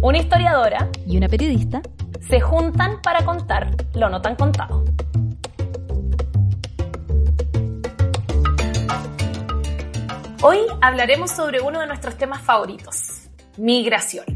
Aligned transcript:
Una 0.00 0.18
historiadora 0.18 0.90
y 1.06 1.16
una 1.16 1.28
periodista 1.28 1.80
se 2.20 2.40
juntan 2.40 3.00
para 3.02 3.24
contar 3.24 3.70
lo 3.94 4.08
no 4.08 4.20
tan 4.20 4.34
contado. 4.34 4.84
Hoy 10.42 10.58
hablaremos 10.80 11.30
sobre 11.30 11.60
uno 11.60 11.80
de 11.80 11.86
nuestros 11.86 12.16
temas 12.16 12.42
favoritos, 12.42 13.28
migración. 13.58 14.26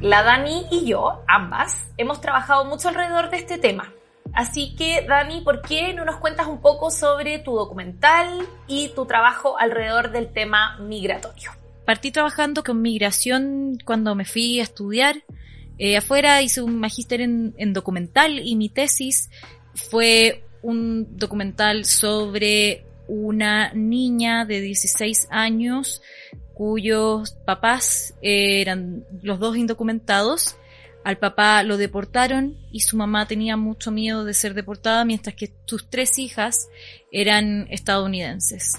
La 0.00 0.22
Dani 0.22 0.66
y 0.70 0.86
yo, 0.86 1.24
ambas, 1.28 1.90
hemos 1.98 2.22
trabajado 2.22 2.64
mucho 2.64 2.88
alrededor 2.88 3.28
de 3.28 3.36
este 3.36 3.58
tema. 3.58 3.92
Así 4.32 4.74
que, 4.76 5.04
Dani, 5.06 5.42
¿por 5.42 5.62
qué 5.62 5.92
no 5.92 6.04
nos 6.04 6.16
cuentas 6.16 6.46
un 6.46 6.60
poco 6.60 6.90
sobre 6.90 7.38
tu 7.38 7.54
documental 7.54 8.46
y 8.66 8.88
tu 8.90 9.06
trabajo 9.06 9.58
alrededor 9.58 10.10
del 10.10 10.32
tema 10.32 10.78
migratorio? 10.78 11.50
Partí 11.84 12.10
trabajando 12.10 12.62
con 12.62 12.80
migración 12.80 13.78
cuando 13.84 14.14
me 14.14 14.24
fui 14.24 14.60
a 14.60 14.62
estudiar. 14.62 15.16
Eh, 15.78 15.96
afuera 15.96 16.40
hice 16.42 16.62
un 16.62 16.78
magíster 16.78 17.20
en, 17.20 17.54
en 17.58 17.72
documental 17.72 18.38
y 18.38 18.56
mi 18.56 18.68
tesis 18.68 19.30
fue 19.74 20.44
un 20.62 21.16
documental 21.16 21.84
sobre 21.84 22.84
una 23.08 23.72
niña 23.74 24.44
de 24.44 24.60
16 24.60 25.28
años 25.30 26.00
cuyos 26.54 27.32
papás 27.44 28.14
eran 28.22 29.04
los 29.22 29.38
dos 29.38 29.56
indocumentados. 29.56 30.56
Al 31.04 31.18
papá 31.18 31.62
lo 31.62 31.76
deportaron 31.76 32.56
y 32.70 32.80
su 32.80 32.96
mamá 32.96 33.26
tenía 33.26 33.56
mucho 33.56 33.90
miedo 33.90 34.24
de 34.24 34.34
ser 34.34 34.54
deportada, 34.54 35.04
mientras 35.04 35.34
que 35.34 35.52
sus 35.66 35.90
tres 35.90 36.18
hijas 36.18 36.68
eran 37.10 37.66
estadounidenses. 37.70 38.78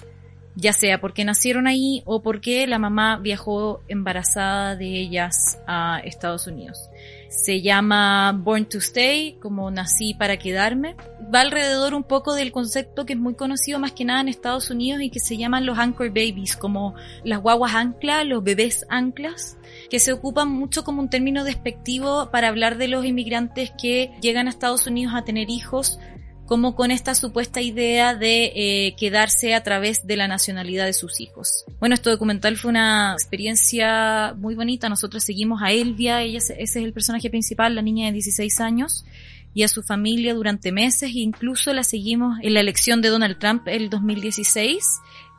Ya 0.55 0.73
sea 0.73 1.01
porque 1.01 1.25
nacieron 1.25 1.67
ahí 1.67 2.03
o 2.05 2.21
porque 2.21 2.67
la 2.67 2.79
mamá 2.79 3.17
viajó 3.17 3.81
embarazada 3.87 4.75
de 4.75 4.85
ellas 4.85 5.59
a 5.67 5.99
Estados 6.03 6.47
Unidos 6.47 6.89
se 7.33 7.61
llama 7.61 8.31
Born 8.31 8.65
to 8.65 8.77
Stay, 8.77 9.37
como 9.41 9.71
nací 9.71 10.13
para 10.13 10.37
quedarme. 10.37 10.95
Va 11.33 11.41
alrededor 11.41 11.95
un 11.95 12.03
poco 12.03 12.35
del 12.35 12.51
concepto 12.51 13.05
que 13.05 13.13
es 13.13 13.19
muy 13.19 13.33
conocido 13.33 13.79
más 13.79 13.91
que 13.91 14.05
nada 14.05 14.21
en 14.21 14.29
Estados 14.29 14.69
Unidos 14.69 15.01
y 15.01 15.09
que 15.09 15.19
se 15.19 15.37
llaman 15.37 15.65
los 15.65 15.79
anchor 15.79 16.09
babies, 16.09 16.55
como 16.55 16.93
las 17.23 17.41
guaguas 17.41 17.73
anclas, 17.73 18.25
los 18.25 18.43
bebés 18.43 18.85
anclas, 18.89 19.57
que 19.89 19.99
se 19.99 20.13
ocupan 20.13 20.49
mucho 20.49 20.83
como 20.83 21.01
un 21.01 21.09
término 21.09 21.43
despectivo 21.43 22.29
para 22.31 22.49
hablar 22.49 22.77
de 22.77 22.87
los 22.87 23.03
inmigrantes 23.03 23.71
que 23.81 24.11
llegan 24.21 24.47
a 24.47 24.51
Estados 24.51 24.85
Unidos 24.85 25.13
a 25.15 25.23
tener 25.23 25.49
hijos 25.49 25.99
como 26.45 26.75
con 26.75 26.91
esta 26.91 27.15
supuesta 27.15 27.61
idea 27.61 28.15
de 28.15 28.51
eh, 28.55 28.95
quedarse 28.97 29.53
a 29.53 29.63
través 29.63 30.05
de 30.05 30.17
la 30.17 30.27
nacionalidad 30.27 30.85
de 30.85 30.93
sus 30.93 31.19
hijos. 31.21 31.65
Bueno, 31.79 31.95
este 31.95 32.09
documental 32.09 32.57
fue 32.57 32.69
una 32.69 33.13
experiencia 33.13 34.33
muy 34.37 34.55
bonita. 34.55 34.89
Nosotros 34.89 35.23
seguimos 35.23 35.61
a 35.61 35.71
Elvia, 35.71 36.21
ella, 36.21 36.39
ese 36.39 36.61
es 36.61 36.75
el 36.75 36.93
personaje 36.93 37.29
principal, 37.29 37.75
la 37.75 37.81
niña 37.81 38.07
de 38.07 38.13
16 38.13 38.59
años, 38.59 39.05
y 39.53 39.63
a 39.63 39.67
su 39.67 39.83
familia 39.83 40.33
durante 40.33 40.71
meses, 40.71 41.03
e 41.03 41.19
incluso 41.19 41.73
la 41.73 41.83
seguimos 41.83 42.39
en 42.41 42.53
la 42.53 42.59
elección 42.59 43.01
de 43.01 43.09
Donald 43.09 43.39
Trump 43.39 43.67
el 43.67 43.89
2016. 43.89 44.83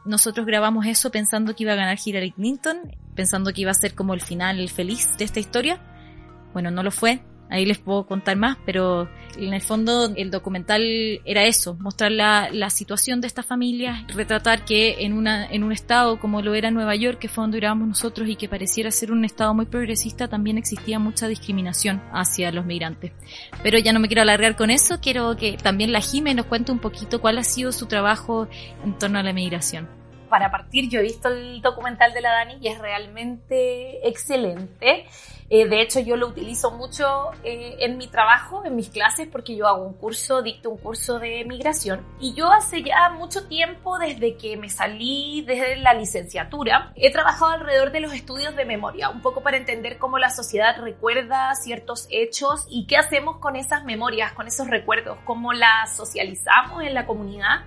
Nosotros 0.05 0.47
grabamos 0.47 0.86
eso 0.86 1.10
pensando 1.10 1.55
que 1.55 1.64
iba 1.64 1.72
a 1.72 1.77
ganar 1.77 1.98
Hillary 2.02 2.32
Clinton, 2.32 2.78
pensando 3.14 3.52
que 3.52 3.62
iba 3.62 3.70
a 3.70 3.75
ser 3.75 3.94
como 3.94 4.14
el 4.14 4.20
final, 4.20 4.60
el 4.60 4.70
feliz 4.70 5.08
de 5.19 5.25
esta 5.25 5.41
historia. 5.41 5.80
Bueno, 6.52 6.70
no 6.70 6.82
lo 6.82 6.91
fue, 6.91 7.20
Ahí 7.50 7.67
les 7.67 7.78
puedo 7.78 8.06
contar 8.06 8.37
más, 8.37 8.56
pero 8.64 9.09
en 9.37 9.53
el 9.53 9.61
fondo 9.61 10.12
el 10.17 10.31
documental 10.31 10.83
era 11.25 11.45
eso, 11.45 11.77
mostrar 11.78 12.11
la, 12.11 12.48
la 12.50 12.70
situación 12.70 13.20
de 13.20 13.27
estas 13.27 13.47
familias, 13.47 14.05
retratar 14.14 14.64
que 14.64 15.05
en, 15.05 15.12
una, 15.12 15.47
en 15.47 15.62
un 15.62 15.72
estado 15.72 16.19
como 16.19 16.42
lo 16.42 16.55
era 16.55 16.70
Nueva 16.70 16.95
York, 16.97 17.19
que 17.19 17.28
fue 17.28 17.42
donde 17.42 17.59
vivíamos 17.59 17.87
nosotros 17.87 18.28
y 18.28 18.37
que 18.37 18.48
pareciera 18.48 18.91
ser 18.91 19.12
un 19.12 19.25
estado 19.25 19.55
muy 19.55 19.67
progresista, 19.67 20.28
también 20.28 20.59
existía 20.59 20.98
mucha 20.98 21.28
discriminación 21.28 22.03
hacia 22.12 22.50
los 22.50 22.65
migrantes. 22.65 23.12
Pero 23.62 23.78
ya 23.78 23.93
no 23.93 24.00
me 24.00 24.09
quiero 24.09 24.22
alargar 24.22 24.56
con 24.56 24.71
eso, 24.71 25.00
quiero 25.00 25.37
que 25.37 25.56
también 25.56 25.93
la 25.93 26.00
Jime 26.00 26.34
nos 26.34 26.47
cuente 26.47 26.72
un 26.72 26.78
poquito 26.78 27.21
cuál 27.21 27.38
ha 27.38 27.44
sido 27.44 27.72
su 27.72 27.87
trabajo 27.87 28.49
en 28.84 28.99
torno 28.99 29.19
a 29.19 29.22
la 29.22 29.33
migración 29.33 30.03
para 30.28 30.50
partir, 30.50 30.88
yo 30.88 31.00
he 31.00 31.02
visto 31.02 31.28
el 31.28 31.60
documental 31.60 32.12
de 32.12 32.20
la 32.20 32.32
Dani 32.32 32.58
y 32.60 32.68
es 32.68 32.78
realmente 32.78 34.06
excelente. 34.08 35.06
Eh, 35.50 35.68
de 35.68 35.82
hecho, 35.82 36.00
yo 36.00 36.16
lo 36.16 36.28
utilizo 36.28 36.70
mucho 36.70 37.30
eh, 37.42 37.76
en 37.80 37.98
mi 37.98 38.08
trabajo, 38.08 38.64
en 38.64 38.74
mis 38.74 38.88
clases, 38.88 39.28
porque 39.28 39.54
yo 39.54 39.66
hago 39.66 39.84
un 39.84 39.94
curso, 39.94 40.42
dicto 40.42 40.70
un 40.70 40.78
curso 40.78 41.18
de 41.18 41.44
migración. 41.44 42.00
Y 42.18 42.34
yo 42.34 42.50
hace 42.50 42.82
ya 42.82 43.10
mucho 43.10 43.46
tiempo, 43.46 43.98
desde 43.98 44.36
que 44.36 44.56
me 44.56 44.70
salí 44.70 45.42
desde 45.46 45.76
la 45.76 45.94
licenciatura, 45.94 46.92
he 46.96 47.12
trabajado 47.12 47.52
alrededor 47.52 47.92
de 47.92 48.00
los 48.00 48.14
estudios 48.14 48.56
de 48.56 48.64
memoria, 48.64 49.10
un 49.10 49.20
poco 49.20 49.42
para 49.42 49.58
entender 49.58 49.98
cómo 49.98 50.18
la 50.18 50.30
sociedad 50.30 50.76
recuerda 50.80 51.54
ciertos 51.54 52.06
hechos 52.10 52.66
y 52.70 52.86
qué 52.86 52.96
hacemos 52.96 53.36
con 53.36 53.56
esas 53.56 53.84
memorias, 53.84 54.32
con 54.32 54.46
esos 54.46 54.68
recuerdos, 54.68 55.18
cómo 55.24 55.52
las 55.52 55.94
socializamos 55.94 56.82
en 56.82 56.94
la 56.94 57.06
comunidad 57.06 57.64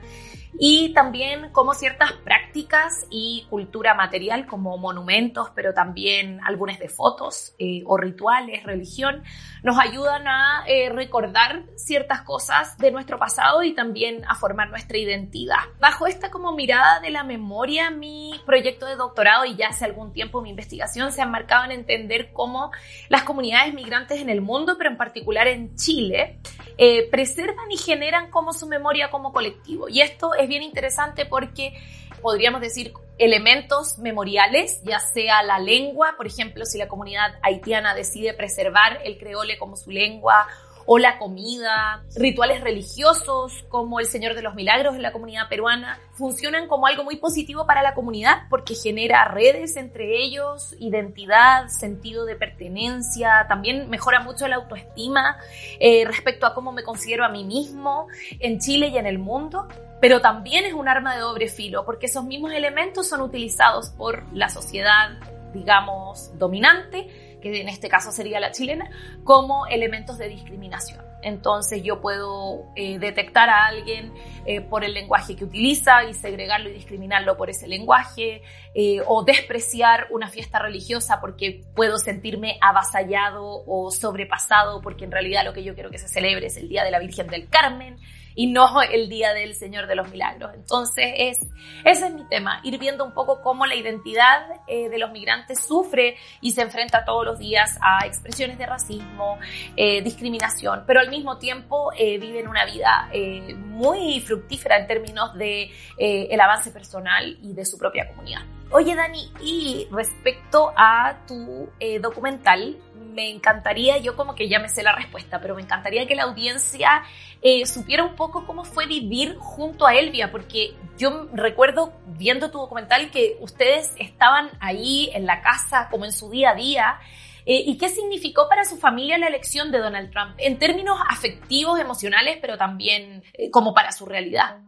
y 0.59 0.93
también 0.93 1.49
cómo 1.51 1.73
ciertas 1.73 2.13
prácticas 2.13 3.05
y 3.09 3.45
cultura 3.49 3.93
material 3.93 4.47
como 4.47 4.77
monumentos, 4.77 5.49
pero 5.53 5.73
también 5.73 6.39
álbumes 6.43 6.79
de 6.79 6.89
fotos 6.89 7.53
eh, 7.59 7.83
o 7.85 7.97
rituales, 7.97 8.63
religión, 8.63 9.23
nos 9.63 9.77
ayudan 9.79 10.27
a 10.27 10.63
eh, 10.67 10.89
recordar 10.89 11.63
ciertas 11.75 12.21
cosas 12.21 12.77
de 12.77 12.91
nuestro 12.91 13.19
pasado 13.19 13.63
y 13.63 13.73
también 13.73 14.23
a 14.27 14.35
formar 14.35 14.69
nuestra 14.69 14.97
identidad. 14.97 15.59
Bajo 15.79 16.07
esta 16.07 16.31
como 16.31 16.53
mirada 16.53 16.99
de 17.01 17.11
la 17.11 17.23
memoria, 17.23 17.91
mi 17.91 18.33
proyecto 18.45 18.85
de 18.87 18.95
doctorado 18.95 19.45
y 19.45 19.55
ya 19.55 19.67
hace 19.67 19.85
algún 19.85 20.11
tiempo 20.11 20.41
mi 20.41 20.49
investigación 20.49 21.11
se 21.11 21.21
ha 21.21 21.25
marcado 21.25 21.65
en 21.65 21.71
entender 21.71 22.31
cómo 22.33 22.71
las 23.09 23.23
comunidades 23.23 23.73
migrantes 23.73 24.21
en 24.21 24.29
el 24.29 24.41
mundo, 24.41 24.75
pero 24.77 24.89
en 24.89 24.97
particular 24.97 25.47
en 25.47 25.75
Chile, 25.75 26.39
eh, 26.77 27.09
preservan 27.09 27.71
y 27.71 27.77
generan 27.77 28.29
como 28.29 28.53
su 28.53 28.67
memoria 28.67 29.09
como 29.09 29.33
colectivo. 29.33 29.89
Y 29.89 30.01
esto 30.01 30.33
es 30.35 30.47
bien 30.47 30.63
interesante 30.63 31.25
porque 31.25 31.73
podríamos 32.21 32.61
decir 32.61 32.93
elementos 33.17 33.97
memoriales, 33.97 34.81
ya 34.83 34.99
sea 34.99 35.41
la 35.43 35.59
lengua, 35.59 36.13
por 36.17 36.27
ejemplo, 36.27 36.65
si 36.65 36.77
la 36.77 36.87
comunidad 36.87 37.35
haitiana 37.41 37.95
decide 37.95 38.33
preservar 38.33 38.99
el 39.03 39.17
creole 39.17 39.57
como 39.57 39.75
su 39.75 39.91
lengua 39.91 40.47
o 40.89 40.97
la 40.97 41.19
comida, 41.19 42.03
rituales 42.15 42.61
religiosos 42.61 43.65
como 43.67 43.99
el 43.99 44.05
Señor 44.05 44.35
de 44.35 44.41
los 44.41 44.55
Milagros 44.55 44.95
en 44.95 45.01
la 45.01 45.11
comunidad 45.11 45.49
peruana, 45.49 45.99
funcionan 46.13 46.67
como 46.67 46.87
algo 46.87 47.03
muy 47.03 47.17
positivo 47.17 47.67
para 47.67 47.83
la 47.83 47.93
comunidad 47.93 48.43
porque 48.49 48.73
genera 48.73 49.25
redes 49.25 49.75
entre 49.75 50.17
ellos, 50.17 50.73
identidad, 50.79 51.67
sentido 51.67 52.25
de 52.25 52.37
pertenencia, 52.37 53.45
también 53.49 53.89
mejora 53.89 54.21
mucho 54.21 54.47
la 54.47 54.55
autoestima 54.55 55.37
eh, 55.79 56.05
respecto 56.05 56.45
a 56.45 56.55
cómo 56.55 56.71
me 56.71 56.83
considero 56.83 57.25
a 57.25 57.29
mí 57.29 57.43
mismo 57.43 58.07
en 58.39 58.59
Chile 58.59 58.87
y 58.87 58.97
en 58.97 59.05
el 59.05 59.19
mundo 59.19 59.67
pero 59.99 60.21
también 60.21 60.65
es 60.65 60.73
un 60.73 60.87
arma 60.87 61.15
de 61.15 61.21
doble 61.21 61.47
filo, 61.47 61.83
porque 61.83 62.05
esos 62.05 62.23
mismos 62.23 62.51
elementos 62.51 63.09
son 63.09 63.21
utilizados 63.21 63.89
por 63.89 64.23
la 64.31 64.47
sociedad, 64.47 65.17
digamos, 65.53 66.37
dominante, 66.37 67.07
que 67.41 67.61
en 67.61 67.69
este 67.69 67.89
caso 67.89 68.11
sería 68.11 68.39
la 68.39 68.51
chilena, 68.51 68.89
como 69.23 69.67
elementos 69.67 70.17
de 70.17 70.29
discriminación. 70.29 71.07
Entonces 71.21 71.83
yo 71.83 71.99
puedo 71.99 72.71
eh, 72.75 72.99
detectar 72.99 73.49
a 73.49 73.65
alguien 73.65 74.13
eh, 74.45 74.61
por 74.61 74.83
el 74.83 74.93
lenguaje 74.93 75.35
que 75.35 75.45
utiliza 75.45 76.03
y 76.03 76.13
segregarlo 76.13 76.69
y 76.69 76.73
discriminarlo 76.73 77.35
por 77.37 77.49
ese 77.49 77.67
lenguaje, 77.67 78.43
eh, 78.75 79.01
o 79.07 79.23
despreciar 79.23 80.07
una 80.11 80.27
fiesta 80.27 80.59
religiosa 80.59 81.19
porque 81.19 81.65
puedo 81.75 81.97
sentirme 81.97 82.57
avasallado 82.61 83.63
o 83.65 83.91
sobrepasado 83.91 84.81
porque 84.81 85.05
en 85.05 85.11
realidad 85.11 85.43
lo 85.43 85.53
que 85.53 85.63
yo 85.63 85.73
quiero 85.73 85.89
que 85.89 85.97
se 85.97 86.07
celebre 86.07 86.47
es 86.47 86.57
el 86.57 86.69
Día 86.69 86.83
de 86.83 86.91
la 86.91 86.99
Virgen 86.99 87.27
del 87.27 87.49
Carmen 87.49 87.97
y 88.37 88.45
no 88.45 88.83
el 88.83 89.09
día 89.09 89.33
del 89.33 89.55
Señor 89.55 89.87
de 89.87 89.95
los 89.95 90.09
Milagros. 90.11 90.51
Entonces, 90.53 91.11
es, 91.17 91.39
ese 91.83 92.05
es 92.05 92.13
mi 92.13 92.23
tema, 92.25 92.61
ir 92.63 92.77
viendo 92.77 93.03
un 93.03 93.11
poco 93.11 93.41
cómo 93.41 93.65
la 93.65 93.75
identidad 93.75 94.61
eh, 94.67 94.89
de 94.89 94.99
los 94.99 95.11
migrantes 95.11 95.59
sufre 95.59 96.15
y 96.39 96.51
se 96.51 96.61
enfrenta 96.61 97.03
todos 97.03 97.25
los 97.25 97.39
días 97.39 97.79
a 97.81 98.05
expresiones 98.05 98.59
de 98.59 98.67
racismo, 98.67 99.39
eh, 99.75 100.03
discriminación, 100.03 100.83
pero 100.85 100.99
al 100.99 101.09
mismo 101.09 101.39
tiempo 101.39 101.91
eh, 101.97 102.19
viven 102.19 102.47
una 102.47 102.63
vida 102.65 103.09
muy 103.57 104.19
fructífera 104.21 104.77
en 104.77 104.85
términos 104.85 105.33
de 105.33 105.71
el 105.97 106.39
avance 106.39 106.69
personal 106.69 107.39
y 107.41 107.53
de 107.53 107.65
su 107.65 107.77
propia 107.77 108.07
comunidad. 108.07 108.41
Oye, 108.69 108.95
Dani, 108.95 109.31
y 109.41 109.87
respecto 109.91 110.71
a 110.75 111.25
tu 111.25 111.69
documental, 112.01 112.77
me 113.17 113.31
encantaría, 113.31 113.97
yo 113.97 114.15
como 114.15 114.35
que 114.35 114.47
ya 114.47 114.59
me 114.59 114.69
sé 114.69 114.83
la 114.83 114.93
respuesta, 114.93 115.41
pero 115.41 115.55
me 115.55 115.63
encantaría 115.63 116.05
que 116.05 116.13
la 116.13 116.25
audiencia 116.25 117.01
eh, 117.41 117.65
supiera 117.65 118.03
un 118.03 118.15
poco 118.15 118.45
cómo 118.45 118.63
fue 118.63 118.85
vivir 118.85 119.37
junto 119.39 119.87
a 119.87 119.95
Elvia, 119.95 120.29
porque 120.29 120.75
yo 120.99 121.27
recuerdo 121.33 121.93
viendo 122.05 122.51
tu 122.51 122.59
documental 122.59 123.09
que 123.09 123.35
ustedes 123.41 123.95
estaban 123.97 124.51
ahí 124.59 125.09
en 125.15 125.25
la 125.25 125.41
casa 125.41 125.87
como 125.89 126.05
en 126.05 126.11
su 126.11 126.29
día 126.29 126.51
a 126.51 126.55
día. 126.55 126.99
Eh, 127.47 127.63
¿Y 127.65 127.79
qué 127.79 127.89
significó 127.89 128.47
para 128.47 128.65
su 128.65 128.77
familia 128.77 129.17
la 129.17 129.29
elección 129.29 129.71
de 129.71 129.79
Donald 129.79 130.11
Trump? 130.11 130.35
En 130.37 130.59
términos 130.59 130.99
afectivos, 131.09 131.79
emocionales, 131.79 132.37
pero 132.39 132.55
también 132.55 133.23
eh, 133.33 133.49
como 133.49 133.73
para 133.73 133.91
su 133.93 134.05
realidad. 134.05 134.59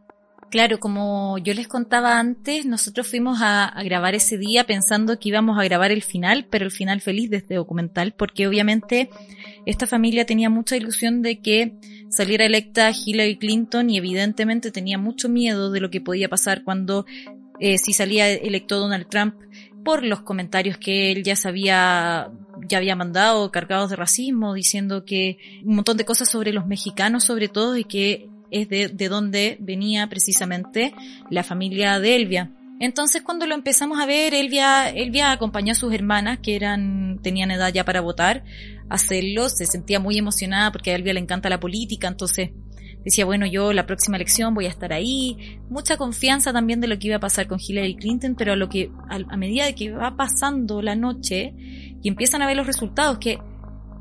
Claro, 0.50 0.80
como 0.80 1.38
yo 1.38 1.54
les 1.54 1.68
contaba 1.68 2.18
antes, 2.18 2.66
nosotros 2.66 3.08
fuimos 3.08 3.40
a, 3.42 3.72
grabar 3.84 4.16
ese 4.16 4.38
día 4.38 4.64
pensando 4.64 5.20
que 5.20 5.30
íbamos 5.30 5.60
a 5.60 5.64
grabar 5.64 5.92
el 5.92 6.02
final, 6.02 6.48
pero 6.50 6.66
el 6.66 6.72
final 6.72 7.02
feliz 7.02 7.30
de 7.30 7.38
este 7.38 7.54
documental, 7.54 8.14
porque 8.18 8.48
obviamente 8.48 9.12
esta 9.68 9.86
familia 9.86 10.26
tenía 10.26 10.50
mucha 10.50 10.76
ilusión 10.76 11.22
de 11.22 11.40
que 11.40 11.76
saliera 12.10 12.46
electa 12.46 12.92
Hillary 12.92 13.38
Clinton 13.38 13.92
y 13.92 13.98
evidentemente 13.98 14.72
tenía 14.72 14.98
mucho 14.98 15.30
miedo 15.30 15.70
de 15.70 15.82
lo 15.82 15.92
que 15.92 16.02
podía 16.02 16.30
pasar 16.30 16.64
cuando 16.64 17.06
eh, 17.60 17.78
si 17.78 17.94
salía 17.94 18.32
electo 18.32 18.80
Donald 18.80 19.08
Trump 19.08 19.36
por 19.86 20.04
los 20.04 20.22
comentarios 20.22 20.78
que 20.78 21.12
él 21.12 21.24
ya 21.24 21.36
sabía 21.36 22.32
ya 22.68 22.78
había 22.78 22.96
mandado 22.96 23.52
cargados 23.52 23.92
de 23.92 23.96
racismo 23.96 24.54
diciendo 24.54 25.06
que 25.06 25.38
un 25.64 25.76
montón 25.76 25.98
de 25.98 26.06
cosas 26.06 26.30
sobre 26.30 26.52
los 26.54 26.66
mexicanos 26.66 27.24
sobre 27.24 27.48
todo 27.48 27.78
y 27.78 27.84
que 27.84 28.30
es 28.52 28.70
de, 28.70 28.90
de 28.90 29.10
donde 29.10 29.58
venía 29.60 30.08
precisamente 30.08 30.94
la 31.30 31.44
familia 31.44 32.00
de 32.00 32.16
Elvia. 32.16 32.52
Entonces 32.80 33.22
cuando 33.22 33.46
lo 33.46 33.56
empezamos 33.56 34.00
a 34.00 34.06
ver, 34.06 34.34
Elvia, 34.34 34.90
Elvia 34.90 35.32
acompañó 35.32 35.74
a 35.74 35.76
sus 35.76 35.94
hermanas 35.94 36.40
que 36.42 36.56
eran, 36.56 37.20
tenían 37.22 37.52
edad 37.52 37.74
ya 37.74 37.84
para 37.84 38.00
votar, 38.00 38.44
a 38.90 38.96
hacerlo, 38.96 39.50
se 39.50 39.66
sentía 39.66 40.00
muy 40.00 40.18
emocionada 40.18 40.72
porque 40.72 40.92
a 40.92 40.96
Elvia 40.96 41.14
le 41.14 41.20
encanta 41.20 41.50
la 41.50 41.60
política, 41.60 42.08
entonces 42.08 42.52
decía, 43.04 43.26
bueno, 43.26 43.46
yo 43.46 43.74
la 43.74 43.86
próxima 43.86 44.18
elección 44.18 44.54
voy 44.54 44.66
a 44.66 44.70
estar 44.70 44.94
ahí, 44.94 45.60
mucha 45.70 45.98
confianza 45.98 46.54
también 46.54 46.80
de 46.80 46.88
lo 46.88 46.98
que 47.00 47.08
iba 47.08 47.18
a 47.18 47.22
pasar 47.22 47.48
con 47.48 47.60
Hillary 47.60 47.96
Clinton, 47.96 48.36
pero 48.38 48.54
a 48.54 48.56
lo 48.56 48.70
que, 48.70 48.92
a, 49.10 49.38
medida 49.38 49.66
de 49.66 49.76
que 49.76 49.92
va 49.92 50.16
pasando 50.16 50.82
la 50.82 50.96
noche 50.96 51.54
y 52.02 52.08
empiezan 52.08 52.42
a 52.42 52.48
ver 52.48 52.58
los 52.58 52.68
resultados, 52.68 53.18
que 53.20 53.40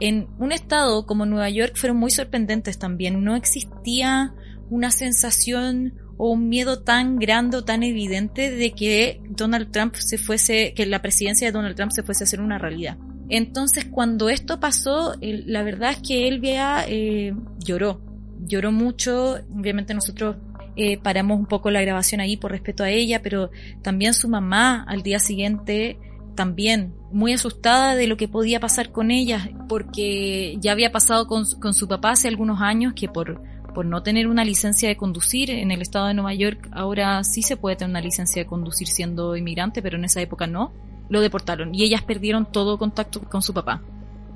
en 0.00 0.28
un 0.38 0.52
estado 0.52 1.06
como 1.06 1.26
Nueva 1.26 1.50
York 1.50 1.72
fueron 1.76 1.96
muy 1.96 2.10
sorprendentes 2.10 2.78
también, 2.78 3.24
no 3.24 3.36
existía 3.36 4.34
una 4.70 4.90
sensación 4.90 5.94
o 6.16 6.30
un 6.30 6.48
miedo 6.48 6.80
tan 6.82 7.16
grande 7.16 7.56
o 7.56 7.64
tan 7.64 7.82
evidente 7.82 8.50
de 8.50 8.72
que 8.72 9.20
Donald 9.30 9.70
Trump 9.70 9.94
se 9.94 10.18
fuese, 10.18 10.74
que 10.74 10.84
la 10.86 11.00
presidencia 11.00 11.46
de 11.46 11.52
Donald 11.52 11.76
Trump 11.76 11.92
se 11.92 12.02
fuese 12.02 12.24
a 12.24 12.26
hacer 12.26 12.40
una 12.40 12.58
realidad. 12.58 12.98
Entonces, 13.28 13.84
cuando 13.84 14.28
esto 14.28 14.58
pasó, 14.58 15.14
la 15.20 15.62
verdad 15.62 15.92
es 15.92 15.98
que 15.98 16.28
Elvia 16.28 16.84
eh, 16.88 17.34
lloró, 17.58 18.00
lloró 18.40 18.72
mucho. 18.72 19.36
Obviamente 19.54 19.94
nosotros 19.94 20.36
eh, 20.76 20.98
paramos 20.98 21.38
un 21.38 21.46
poco 21.46 21.70
la 21.70 21.82
grabación 21.82 22.20
ahí 22.20 22.36
por 22.36 22.52
respeto 22.52 22.84
a 22.84 22.90
ella, 22.90 23.22
pero 23.22 23.50
también 23.82 24.14
su 24.14 24.28
mamá 24.28 24.84
al 24.88 25.02
día 25.02 25.18
siguiente 25.18 25.98
también 26.38 26.94
muy 27.10 27.32
asustada 27.32 27.96
de 27.96 28.06
lo 28.06 28.16
que 28.16 28.28
podía 28.28 28.60
pasar 28.60 28.92
con 28.92 29.10
ella, 29.10 29.50
porque 29.68 30.56
ya 30.60 30.70
había 30.70 30.92
pasado 30.92 31.26
con, 31.26 31.44
con 31.60 31.74
su 31.74 31.88
papá 31.88 32.12
hace 32.12 32.28
algunos 32.28 32.60
años 32.60 32.92
que 32.94 33.08
por 33.08 33.42
por 33.74 33.86
no 33.86 34.02
tener 34.02 34.26
una 34.26 34.44
licencia 34.44 34.88
de 34.88 34.96
conducir 34.96 35.50
en 35.50 35.70
el 35.70 35.82
estado 35.82 36.06
de 36.06 36.14
Nueva 36.14 36.34
York, 36.34 36.68
ahora 36.72 37.22
sí 37.22 37.42
se 37.42 37.56
puede 37.56 37.76
tener 37.76 37.90
una 37.90 38.00
licencia 38.00 38.42
de 38.42 38.46
conducir 38.46 38.88
siendo 38.88 39.36
inmigrante, 39.36 39.82
pero 39.82 39.96
en 39.96 40.04
esa 40.04 40.20
época 40.20 40.48
no, 40.48 40.72
lo 41.08 41.20
deportaron 41.20 41.72
y 41.72 41.84
ellas 41.84 42.02
perdieron 42.02 42.50
todo 42.50 42.76
contacto 42.76 43.20
con 43.20 43.40
su 43.42 43.54
papá. 43.54 43.80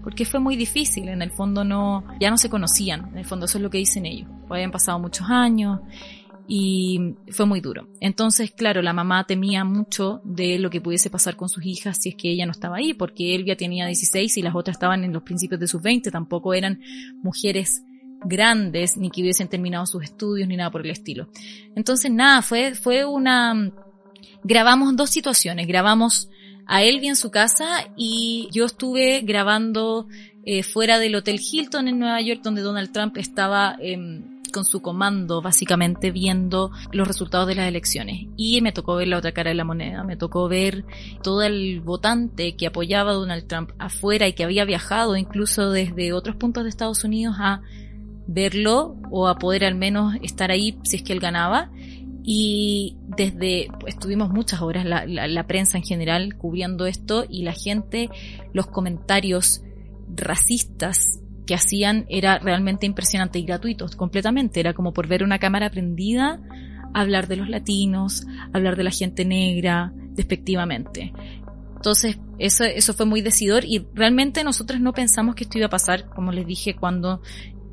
Porque 0.05 0.25
fue 0.25 0.39
muy 0.39 0.55
difícil, 0.55 1.09
en 1.09 1.23
el 1.23 1.33
fondo 1.33 1.65
no, 1.65 2.05
ya 2.21 2.31
no 2.31 2.37
se 2.37 2.51
conocían, 2.51 3.09
en 3.13 3.19
el 3.19 3.25
fondo 3.25 3.47
eso 3.47 3.59
es 3.59 3.63
lo 3.63 3.71
que 3.71 3.79
dicen 3.79 4.07
ellos. 4.07 4.29
Habían 4.49 4.71
pasado 4.71 5.01
muchos 5.01 5.29
años 5.29 5.81
y 6.49 7.15
fue 7.31 7.47
muy 7.47 7.61
duro. 7.61 7.89
Entonces, 8.01 8.51
claro, 8.51 8.83
la 8.83 8.93
mamá 8.93 9.25
temía 9.25 9.65
mucho 9.65 10.21
de 10.25 10.59
lo 10.59 10.71
que 10.71 10.81
pudiese 10.81 11.11
pasar 11.11 11.37
con 11.37 11.49
sus 11.49 11.65
hijas 11.65 11.99
si 12.01 12.11
es 12.11 12.15
que 12.17 12.31
ella 12.31 12.47
no 12.47 12.53
estaba 12.53 12.77
ahí, 12.77 12.95
porque 12.95 13.35
Elvia 13.35 13.57
tenía 13.57 13.87
16 13.87 14.37
y 14.37 14.43
las 14.43 14.55
otras 14.55 14.77
estaban 14.77 15.05
en 15.05 15.13
los 15.13 15.23
principios 15.23 15.61
de 15.61 15.69
sus 15.69 15.81
20, 15.81 16.11
tampoco 16.11 16.55
eran 16.55 16.81
mujeres 17.23 17.83
grandes, 18.25 18.97
ni 18.97 19.11
que 19.11 19.23
hubiesen 19.23 19.49
terminado 19.49 19.87
sus 19.87 20.05
estudios, 20.05 20.49
ni 20.49 20.57
nada 20.57 20.71
por 20.71 20.85
el 20.85 20.91
estilo. 20.91 21.29
Entonces, 21.75 22.11
nada, 22.11 22.43
fue, 22.43 22.75
fue 22.75 23.05
una... 23.05 23.71
Grabamos 24.45 24.97
dos 24.97 25.11
situaciones. 25.11 25.67
Grabamos 25.67 26.29
a 26.67 26.83
Elvia 26.83 27.11
en 27.11 27.17
su 27.17 27.31
casa 27.31 27.89
y 27.97 28.49
yo 28.53 28.65
estuve 28.65 29.21
grabando 29.21 30.07
eh, 30.45 30.63
fuera 30.63 30.99
del 30.99 31.15
Hotel 31.15 31.41
Hilton 31.41 31.89
en 31.89 31.99
Nueva 31.99 32.21
York, 32.21 32.41
donde 32.43 32.63
Donald 32.63 32.93
Trump 32.93 33.17
estaba 33.17 33.77
em, 33.81 34.32
con 34.53 34.65
su 34.65 34.81
comando, 34.81 35.43
básicamente 35.43 36.13
viendo 36.13 36.71
los 36.93 37.09
resultados 37.09 37.49
de 37.49 37.57
las 37.57 37.69
elecciones. 37.69 38.27
Y 38.37 38.61
me 38.61 38.73
tocó 38.73 38.95
ver 38.97 39.09
la 39.09 39.19
otra 39.19 39.33
cara 39.33 39.51
de 39.51 39.57
la 39.57 39.65
moneda, 39.65 40.05
me 40.05 40.17
tocó 40.17 40.49
ver 40.49 40.85
todo 41.23 41.43
el 41.43 41.81
votante 41.81 42.55
que 42.55 42.69
apoyaba 42.69 43.11
a 43.11 43.15
Donald 43.15 43.47
Trump 43.47 43.71
afuera 43.79 44.29
y 44.29 44.35
que 44.35 44.45
había 44.45 44.65
viajado 44.65 45.17
incluso 45.17 45.71
desde 45.71 46.13
otros 46.13 46.37
puntos 46.37 46.63
de 46.63 46.69
Estados 46.69 47.03
Unidos 47.03 47.37
a 47.39 47.63
verlo 48.27 48.97
o 49.11 49.27
a 49.27 49.39
poder 49.39 49.65
al 49.65 49.75
menos 49.75 50.15
estar 50.23 50.51
ahí 50.51 50.79
si 50.85 50.97
es 50.97 51.03
que 51.03 51.13
él 51.13 51.21
ganaba. 51.21 51.71
Y 52.25 52.99
desde, 53.17 53.69
estuvimos 53.87 54.31
muchas 54.31 54.63
horas, 54.63 54.85
la, 54.85 55.47
prensa 55.49 55.77
en 55.79 55.83
general, 55.83 56.37
cubriendo 56.37 56.87
esto 56.87 57.25
y 57.29 57.43
la 57.43 57.53
gente, 57.53 58.11
los 58.53 58.69
comentarios 58.69 59.63
racistas 60.15 61.22
que 61.47 61.55
hacían 61.55 62.07
era 62.09 62.39
realmente 62.39 62.87
impresionante 62.87 63.39
y 63.39 63.45
gratuitos, 63.45 63.97
completamente. 63.97 64.61
Era 64.61 64.75
como 64.75 64.93
por 64.93 65.07
ver 65.07 65.25
una 65.25 65.39
cámara 65.39 65.71
prendida, 65.71 66.41
hablar 66.95 67.29
de 67.29 67.37
los 67.37 67.49
latinos, 67.49 68.27
hablar 68.53 68.77
de 68.77 68.85
la 68.85 68.91
gente 68.91 69.25
negra, 69.25 69.93
despectivamente. 70.15 71.13
Entonces, 71.77 72.19
eso, 72.39 72.65
eso 72.65 72.95
fue 72.95 73.07
muy 73.07 73.23
decidor 73.23 73.65
y 73.65 73.85
realmente 73.95 74.45
nosotros 74.45 74.81
no 74.81 74.93
pensamos 74.93 75.35
que 75.35 75.45
esto 75.45 75.59
iba 75.59 75.67
a 75.67 75.71
pasar, 75.71 76.09
como 76.11 76.31
les 76.31 76.47
dije, 76.47 76.77
cuando 76.77 77.23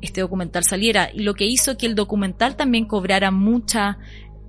este 0.00 0.20
documental 0.20 0.64
saliera 0.64 1.10
y 1.12 1.20
lo 1.20 1.34
que 1.34 1.46
hizo 1.46 1.76
que 1.76 1.86
el 1.86 1.94
documental 1.94 2.56
también 2.56 2.86
cobrara 2.86 3.30
mucha 3.30 3.98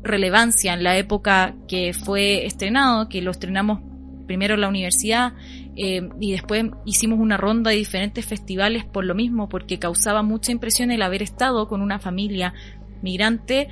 relevancia 0.03 0.73
en 0.73 0.83
la 0.83 0.97
época 0.97 1.55
que 1.67 1.93
fue 1.93 2.45
estrenado, 2.45 3.07
que 3.07 3.21
lo 3.21 3.31
estrenamos 3.31 3.81
primero 4.25 4.55
en 4.55 4.61
la 4.61 4.69
universidad 4.69 5.33
eh, 5.75 6.09
y 6.19 6.31
después 6.33 6.65
hicimos 6.85 7.19
una 7.19 7.37
ronda 7.37 7.71
de 7.71 7.77
diferentes 7.77 8.25
festivales 8.25 8.85
por 8.85 9.05
lo 9.05 9.15
mismo, 9.15 9.49
porque 9.49 9.79
causaba 9.79 10.21
mucha 10.21 10.51
impresión 10.51 10.91
el 10.91 11.01
haber 11.01 11.23
estado 11.23 11.67
con 11.67 11.81
una 11.81 11.99
familia 11.99 12.53
migrante 13.01 13.69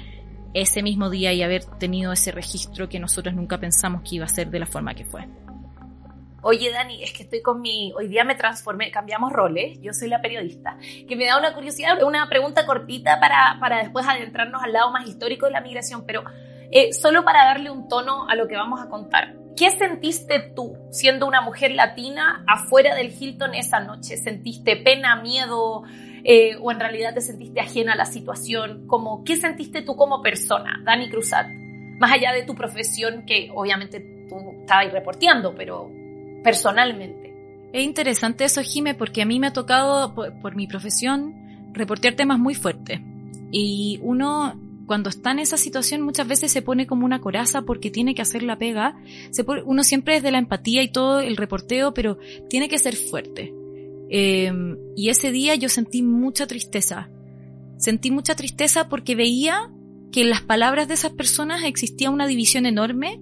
ese 0.54 0.82
mismo 0.82 1.10
día 1.10 1.34
y 1.34 1.44
haber 1.44 1.64
tenido 1.66 2.12
ese 2.12 2.32
registro 2.32 2.90
que 2.90 3.00
nosotros 3.00 3.36
nunca 3.36 3.60
pensamos 3.60 4.02
que 4.02 4.16
iba 4.16 4.26
a 4.26 4.30
ser 4.30 4.50
de 4.50 4.60
la 4.60 4.66
forma 4.66 4.96
que 4.96 5.06
fue. 5.06 5.28
Oye, 6.42 6.72
Dani, 6.72 7.04
es 7.04 7.12
que 7.12 7.24
estoy 7.24 7.42
con 7.42 7.62
mi. 7.62 7.92
Hoy 7.98 8.08
día 8.08 8.24
me 8.24 8.36
transformé, 8.36 8.92
cambiamos 8.92 9.34
roles. 9.34 9.78
Yo 9.82 9.94
soy 9.94 10.08
la 10.08 10.22
periodista. 10.22 10.78
Que 11.08 11.16
me 11.18 11.26
da 11.26 11.38
una 11.38 11.54
curiosidad, 11.54 12.02
una 12.02 12.30
pregunta 12.30 12.66
cortita 12.66 13.20
para, 13.20 13.58
para 13.60 13.80
después 13.80 14.08
adentrarnos 14.08 14.64
al 14.64 14.72
lado 14.72 14.92
más 14.92 15.06
histórico 15.08 15.48
de 15.48 15.52
la 15.52 15.62
migración, 15.62 16.06
pero 16.06 16.24
eh, 16.72 16.94
solo 16.94 17.26
para 17.26 17.44
darle 17.44 17.72
un 17.72 17.88
tono 17.88 18.30
a 18.30 18.36
lo 18.36 18.48
que 18.48 18.56
vamos 18.56 18.82
a 18.82 18.90
contar. 18.90 19.36
¿Qué 19.60 19.72
sentiste 19.72 20.40
tú 20.56 20.78
siendo 20.90 21.28
una 21.28 21.42
mujer 21.42 21.72
latina 21.72 22.46
afuera 22.48 22.96
del 22.96 23.12
Hilton 23.12 23.54
esa 23.56 23.82
noche? 23.82 24.16
¿Sentiste 24.16 24.78
pena, 24.78 25.22
miedo 25.22 25.84
eh, 26.24 26.56
o 26.62 26.72
en 26.72 26.80
realidad 26.80 27.14
te 27.14 27.20
sentiste 27.20 27.60
ajena 27.60 27.92
a 27.92 27.98
la 27.98 28.06
situación? 28.06 28.88
Como, 28.88 29.26
¿Qué 29.26 29.36
sentiste 29.36 29.82
tú 29.82 29.98
como 29.98 30.22
persona, 30.22 30.82
Dani 30.86 31.10
Cruzat? 31.10 31.48
Más 32.00 32.10
allá 32.10 32.32
de 32.32 32.44
tu 32.44 32.56
profesión, 32.56 33.26
que 33.26 33.52
obviamente 33.54 34.00
tú 34.30 34.38
estabas 34.62 34.94
reporteando, 34.94 35.54
pero 35.54 35.92
personalmente. 36.42 37.36
Es 37.74 37.84
interesante 37.84 38.46
eso, 38.46 38.62
Jime, 38.62 38.96
porque 38.96 39.24
a 39.24 39.26
mí 39.26 39.42
me 39.42 39.48
ha 39.48 39.54
tocado, 39.54 40.16
por, 40.16 40.56
mi 40.56 40.68
profesión, 40.68 41.74
reportear 41.74 42.14
temas 42.14 42.40
muy 42.40 42.56
fuertes. 42.56 43.02
Y 43.52 44.00
uno, 44.04 44.58
cuando 44.90 45.12
está 45.12 45.30
en 45.30 45.38
esa 45.38 45.56
situación, 45.56 46.02
muchas 46.02 46.28
veces 46.28 46.52
se 46.52 46.64
pone 46.64 46.88
como 46.88 47.06
una 47.06 47.22
coraza 47.22 47.62
porque 47.62 47.92
tiene 47.92 48.16
que 48.16 48.24
hacer 48.24 48.42
la 48.42 48.58
pega. 48.58 49.00
Uno 49.66 49.84
siempre 49.84 50.18
es 50.18 50.24
de 50.24 50.32
la 50.32 50.40
empatía 50.40 50.82
y 50.82 50.92
todo 50.92 51.20
el 51.20 51.38
reporteo, 51.38 51.94
pero 51.94 52.18
tiene 52.50 52.70
que 52.70 52.80
ser 52.80 52.96
fuerte. 52.96 53.54
Em, 54.10 54.80
y 54.96 55.10
ese 55.10 55.32
día 55.32 55.54
yo 55.54 55.70
sentí 55.70 56.02
mucha 56.02 56.48
tristeza. 56.48 57.12
Sentí 57.78 58.10
mucha 58.10 58.34
tristeza 58.34 58.90
porque 58.90 59.14
veía 59.14 59.72
que 60.12 60.22
en 60.22 60.32
las 60.32 60.42
palabras 60.42 60.88
de 60.88 60.96
esas 60.96 61.12
personas 61.12 61.64
existía 61.66 62.10
una 62.10 62.26
división 62.26 62.66
enorme 62.66 63.22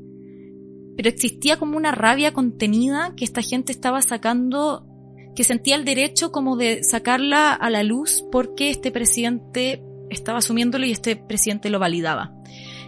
pero 0.95 1.09
existía 1.09 1.57
como 1.57 1.75
una 1.75 1.91
rabia 1.91 2.31
contenida 2.31 3.13
que 3.17 3.25
esta 3.25 3.43
gente 3.43 3.73
estaba 3.73 4.01
sacando, 4.01 4.87
que 5.35 5.43
sentía 5.43 5.75
el 5.75 5.83
derecho 5.83 6.31
como 6.31 6.55
de 6.55 6.83
sacarla 6.85 7.53
a 7.53 7.69
la 7.69 7.83
luz 7.83 8.23
porque 8.31 8.71
este 8.71 8.91
presidente 8.91 9.83
estaba 10.09 10.39
asumiéndolo 10.39 10.85
y 10.85 10.91
este 10.91 11.15
presidente 11.15 11.69
lo 11.69 11.79
validaba. 11.79 12.33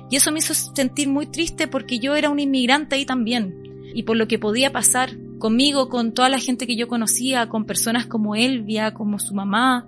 Y 0.09 0.15
eso 0.15 0.31
me 0.31 0.39
hizo 0.39 0.53
sentir 0.53 1.07
muy 1.07 1.27
triste 1.27 1.67
porque 1.67 1.99
yo 1.99 2.15
era 2.15 2.29
un 2.29 2.39
inmigrante 2.39 2.95
ahí 2.95 3.05
también. 3.05 3.55
Y 3.93 4.03
por 4.03 4.17
lo 4.17 4.27
que 4.27 4.39
podía 4.39 4.71
pasar 4.71 5.11
conmigo, 5.39 5.89
con 5.89 6.13
toda 6.13 6.29
la 6.29 6.39
gente 6.39 6.67
que 6.67 6.75
yo 6.75 6.87
conocía, 6.87 7.47
con 7.47 7.65
personas 7.65 8.05
como 8.05 8.35
Elvia, 8.35 8.93
como 8.93 9.19
su 9.19 9.33
mamá, 9.33 9.87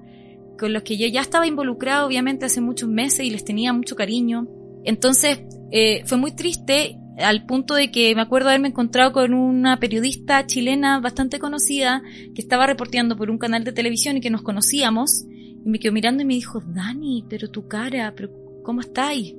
con 0.57 0.73
los 0.73 0.83
que 0.83 0.97
yo 0.97 1.07
ya 1.07 1.21
estaba 1.21 1.47
involucrado 1.47 2.07
obviamente 2.07 2.45
hace 2.45 2.61
muchos 2.61 2.87
meses 2.87 3.25
y 3.25 3.31
les 3.31 3.43
tenía 3.43 3.73
mucho 3.73 3.95
cariño. 3.95 4.47
Entonces 4.83 5.41
eh, 5.71 6.03
fue 6.05 6.17
muy 6.17 6.31
triste 6.31 6.97
al 7.17 7.45
punto 7.45 7.75
de 7.75 7.91
que 7.91 8.15
me 8.15 8.21
acuerdo 8.21 8.49
haberme 8.49 8.69
encontrado 8.69 9.11
con 9.11 9.33
una 9.33 9.79
periodista 9.79 10.45
chilena 10.45 10.99
bastante 10.99 11.39
conocida 11.39 12.01
que 12.33 12.41
estaba 12.41 12.65
reporteando 12.67 13.15
por 13.17 13.29
un 13.29 13.37
canal 13.37 13.63
de 13.63 13.73
televisión 13.73 14.17
y 14.17 14.21
que 14.21 14.29
nos 14.29 14.41
conocíamos 14.41 15.25
y 15.63 15.69
me 15.69 15.79
quedó 15.79 15.91
mirando 15.93 16.23
y 16.23 16.25
me 16.25 16.33
dijo, 16.33 16.61
Dani, 16.65 17.25
pero 17.29 17.49
tu 17.49 17.67
cara, 17.67 18.13
pero 18.15 18.31
¿cómo 18.63 18.81
estáis? 18.81 19.35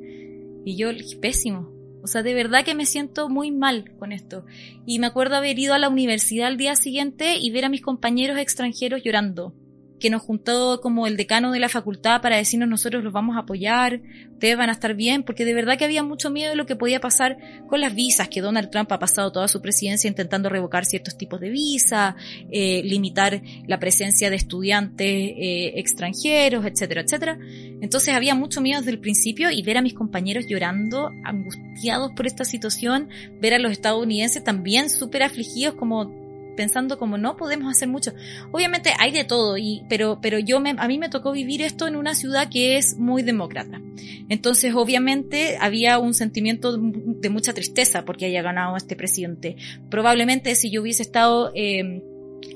Y 0.64 0.76
yo, 0.76 0.90
pésimo. 1.20 1.70
O 2.02 2.06
sea, 2.06 2.22
de 2.22 2.34
verdad 2.34 2.64
que 2.64 2.74
me 2.74 2.86
siento 2.86 3.28
muy 3.28 3.52
mal 3.52 3.96
con 3.98 4.12
esto. 4.12 4.44
Y 4.86 4.98
me 4.98 5.06
acuerdo 5.06 5.36
haber 5.36 5.58
ido 5.58 5.74
a 5.74 5.78
la 5.78 5.88
universidad 5.88 6.48
al 6.48 6.56
día 6.56 6.74
siguiente 6.74 7.36
y 7.38 7.50
ver 7.50 7.64
a 7.64 7.68
mis 7.68 7.82
compañeros 7.82 8.38
extranjeros 8.38 9.02
llorando 9.04 9.54
que 10.02 10.10
nos 10.10 10.22
juntó 10.22 10.80
como 10.82 11.06
el 11.06 11.16
decano 11.16 11.52
de 11.52 11.60
la 11.60 11.68
facultad 11.68 12.20
para 12.20 12.36
decirnos 12.36 12.68
nosotros 12.68 13.04
los 13.04 13.12
vamos 13.12 13.36
a 13.36 13.40
apoyar, 13.40 14.00
ustedes 14.32 14.56
van 14.56 14.68
a 14.68 14.72
estar 14.72 14.94
bien, 14.94 15.22
porque 15.22 15.44
de 15.44 15.54
verdad 15.54 15.78
que 15.78 15.84
había 15.84 16.02
mucho 16.02 16.28
miedo 16.28 16.50
de 16.50 16.56
lo 16.56 16.66
que 16.66 16.74
podía 16.74 17.00
pasar 17.00 17.38
con 17.68 17.80
las 17.80 17.94
visas, 17.94 18.28
que 18.28 18.40
Donald 18.40 18.68
Trump 18.70 18.90
ha 18.90 18.98
pasado 18.98 19.30
toda 19.30 19.46
su 19.46 19.62
presidencia 19.62 20.08
intentando 20.08 20.48
revocar 20.48 20.86
ciertos 20.86 21.16
tipos 21.16 21.38
de 21.38 21.50
visas, 21.50 22.16
eh, 22.50 22.82
limitar 22.84 23.42
la 23.68 23.78
presencia 23.78 24.28
de 24.28 24.34
estudiantes 24.34 25.06
eh, 25.08 25.74
extranjeros, 25.76 26.66
etcétera, 26.66 27.02
etcétera. 27.02 27.38
Entonces 27.80 28.12
había 28.12 28.34
mucho 28.34 28.60
miedo 28.60 28.80
desde 28.80 28.90
el 28.90 28.98
principio 28.98 29.52
y 29.52 29.62
ver 29.62 29.76
a 29.76 29.82
mis 29.82 29.94
compañeros 29.94 30.46
llorando, 30.48 31.10
angustiados 31.22 32.10
por 32.16 32.26
esta 32.26 32.44
situación, 32.44 33.08
ver 33.40 33.54
a 33.54 33.60
los 33.60 33.70
estadounidenses 33.70 34.42
también 34.42 34.90
súper 34.90 35.22
afligidos 35.22 35.76
como 35.76 36.21
pensando 36.56 36.98
como 36.98 37.18
no 37.18 37.36
podemos 37.36 37.70
hacer 37.70 37.88
mucho. 37.88 38.12
Obviamente 38.50 38.92
hay 38.98 39.10
de 39.12 39.24
todo, 39.24 39.56
y, 39.58 39.84
pero, 39.88 40.18
pero 40.20 40.38
yo 40.38 40.60
me, 40.60 40.74
a 40.76 40.88
mí 40.88 40.98
me 40.98 41.08
tocó 41.08 41.32
vivir 41.32 41.62
esto 41.62 41.86
en 41.86 41.96
una 41.96 42.14
ciudad 42.14 42.48
que 42.50 42.76
es 42.76 42.96
muy 42.98 43.22
demócrata. 43.22 43.80
Entonces, 44.28 44.74
obviamente, 44.74 45.56
había 45.60 45.98
un 45.98 46.14
sentimiento 46.14 46.76
de 46.78 47.28
mucha 47.30 47.52
tristeza 47.52 48.04
porque 48.04 48.26
haya 48.26 48.42
ganado 48.42 48.76
este 48.76 48.96
presidente. 48.96 49.56
Probablemente 49.90 50.54
si 50.54 50.70
yo 50.70 50.82
hubiese 50.82 51.02
estado 51.02 51.52
eh, 51.54 52.02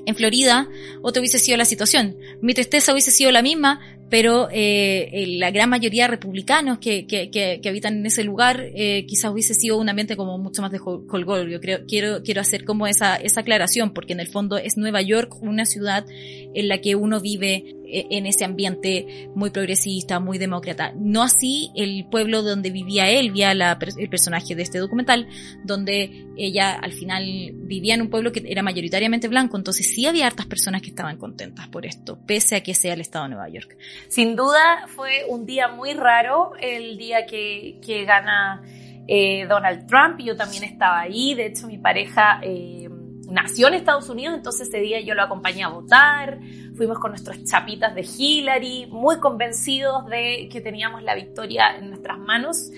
en 0.05 0.15
Florida, 0.15 0.69
otra 1.01 1.21
hubiese 1.21 1.39
sido 1.39 1.57
la 1.57 1.65
situación. 1.65 2.17
Mi 2.41 2.53
tristeza 2.53 2.91
hubiese 2.91 3.11
sido 3.11 3.31
la 3.31 3.41
misma, 3.41 3.79
pero 4.09 4.47
eh, 4.51 5.25
la 5.37 5.51
gran 5.51 5.69
mayoría 5.69 6.03
de 6.03 6.09
republicanos 6.09 6.79
que, 6.79 7.05
que, 7.05 7.29
que, 7.29 7.69
habitan 7.69 7.97
en 7.97 8.05
ese 8.05 8.23
lugar 8.23 8.63
eh, 8.75 9.05
quizás 9.05 9.31
hubiese 9.31 9.53
sido 9.53 9.77
un 9.77 9.89
ambiente 9.89 10.15
como 10.15 10.37
mucho 10.37 10.61
más 10.61 10.71
de 10.71 10.79
colgol. 10.79 11.49
Yo 11.49 11.59
creo, 11.59 11.85
quiero, 11.85 12.23
quiero 12.23 12.41
hacer 12.41 12.63
como 12.63 12.87
esa, 12.87 13.15
esa 13.17 13.41
aclaración, 13.41 13.93
porque 13.93 14.13
en 14.13 14.19
el 14.19 14.27
fondo 14.27 14.57
es 14.57 14.77
Nueva 14.77 15.01
York 15.01 15.35
una 15.41 15.65
ciudad 15.65 16.05
en 16.09 16.67
la 16.67 16.79
que 16.79 16.95
uno 16.95 17.19
vive 17.19 17.77
eh, 17.89 18.07
en 18.11 18.25
ese 18.25 18.43
ambiente 18.43 19.29
muy 19.33 19.49
progresista, 19.49 20.19
muy 20.19 20.37
demócrata. 20.37 20.93
No 20.95 21.23
así 21.23 21.71
el 21.75 22.05
pueblo 22.09 22.43
donde 22.43 22.69
vivía 22.69 23.09
Elvia, 23.09 23.53
la, 23.53 23.77
el 23.97 24.09
personaje 24.09 24.55
de 24.55 24.63
este 24.63 24.79
documental, 24.79 25.27
donde 25.63 26.25
ella 26.35 26.73
al 26.73 26.91
final 26.91 27.51
vivía 27.53 27.95
en 27.95 28.01
un 28.01 28.09
pueblo 28.09 28.31
que 28.31 28.43
era 28.45 28.61
mayoritariamente 28.61 29.27
blanco, 29.27 29.57
entonces 29.57 29.87
sí 29.87 30.05
había 30.05 30.27
hartas 30.27 30.45
personas 30.45 30.81
que 30.81 30.89
estaban 30.89 31.17
contentas 31.17 31.67
por 31.69 31.85
esto, 31.85 32.19
pese 32.25 32.55
a 32.57 32.61
que 32.61 32.73
sea 32.73 32.93
el 32.93 33.01
estado 33.01 33.25
de 33.25 33.29
Nueva 33.29 33.49
York. 33.49 33.77
Sin 34.07 34.35
duda 34.35 34.87
fue 34.87 35.25
un 35.27 35.45
día 35.45 35.67
muy 35.67 35.93
raro 35.93 36.53
el 36.59 36.97
día 36.97 37.25
que, 37.25 37.79
que 37.85 38.05
gana 38.05 38.61
eh, 39.07 39.45
Donald 39.47 39.87
Trump. 39.87 40.19
Yo 40.19 40.35
también 40.35 40.63
estaba 40.63 41.01
ahí. 41.01 41.33
De 41.33 41.47
hecho, 41.47 41.67
mi 41.67 41.77
pareja 41.77 42.39
eh, 42.43 42.89
nació 43.29 43.67
en 43.67 43.75
Estados 43.75 44.09
Unidos, 44.09 44.35
entonces 44.35 44.67
ese 44.67 44.79
día 44.79 44.99
yo 45.01 45.15
lo 45.15 45.23
acompañé 45.23 45.63
a 45.63 45.69
votar. 45.69 46.39
Fuimos 46.75 46.99
con 46.99 47.11
nuestras 47.11 47.43
chapitas 47.43 47.95
de 47.95 48.01
Hillary, 48.01 48.87
muy 48.87 49.19
convencidos 49.19 50.05
de 50.07 50.49
que 50.51 50.61
teníamos 50.61 51.03
la 51.03 51.15
victoria 51.15 51.77
en 51.77 51.89
nuestras 51.89 52.19
manos. 52.19 52.69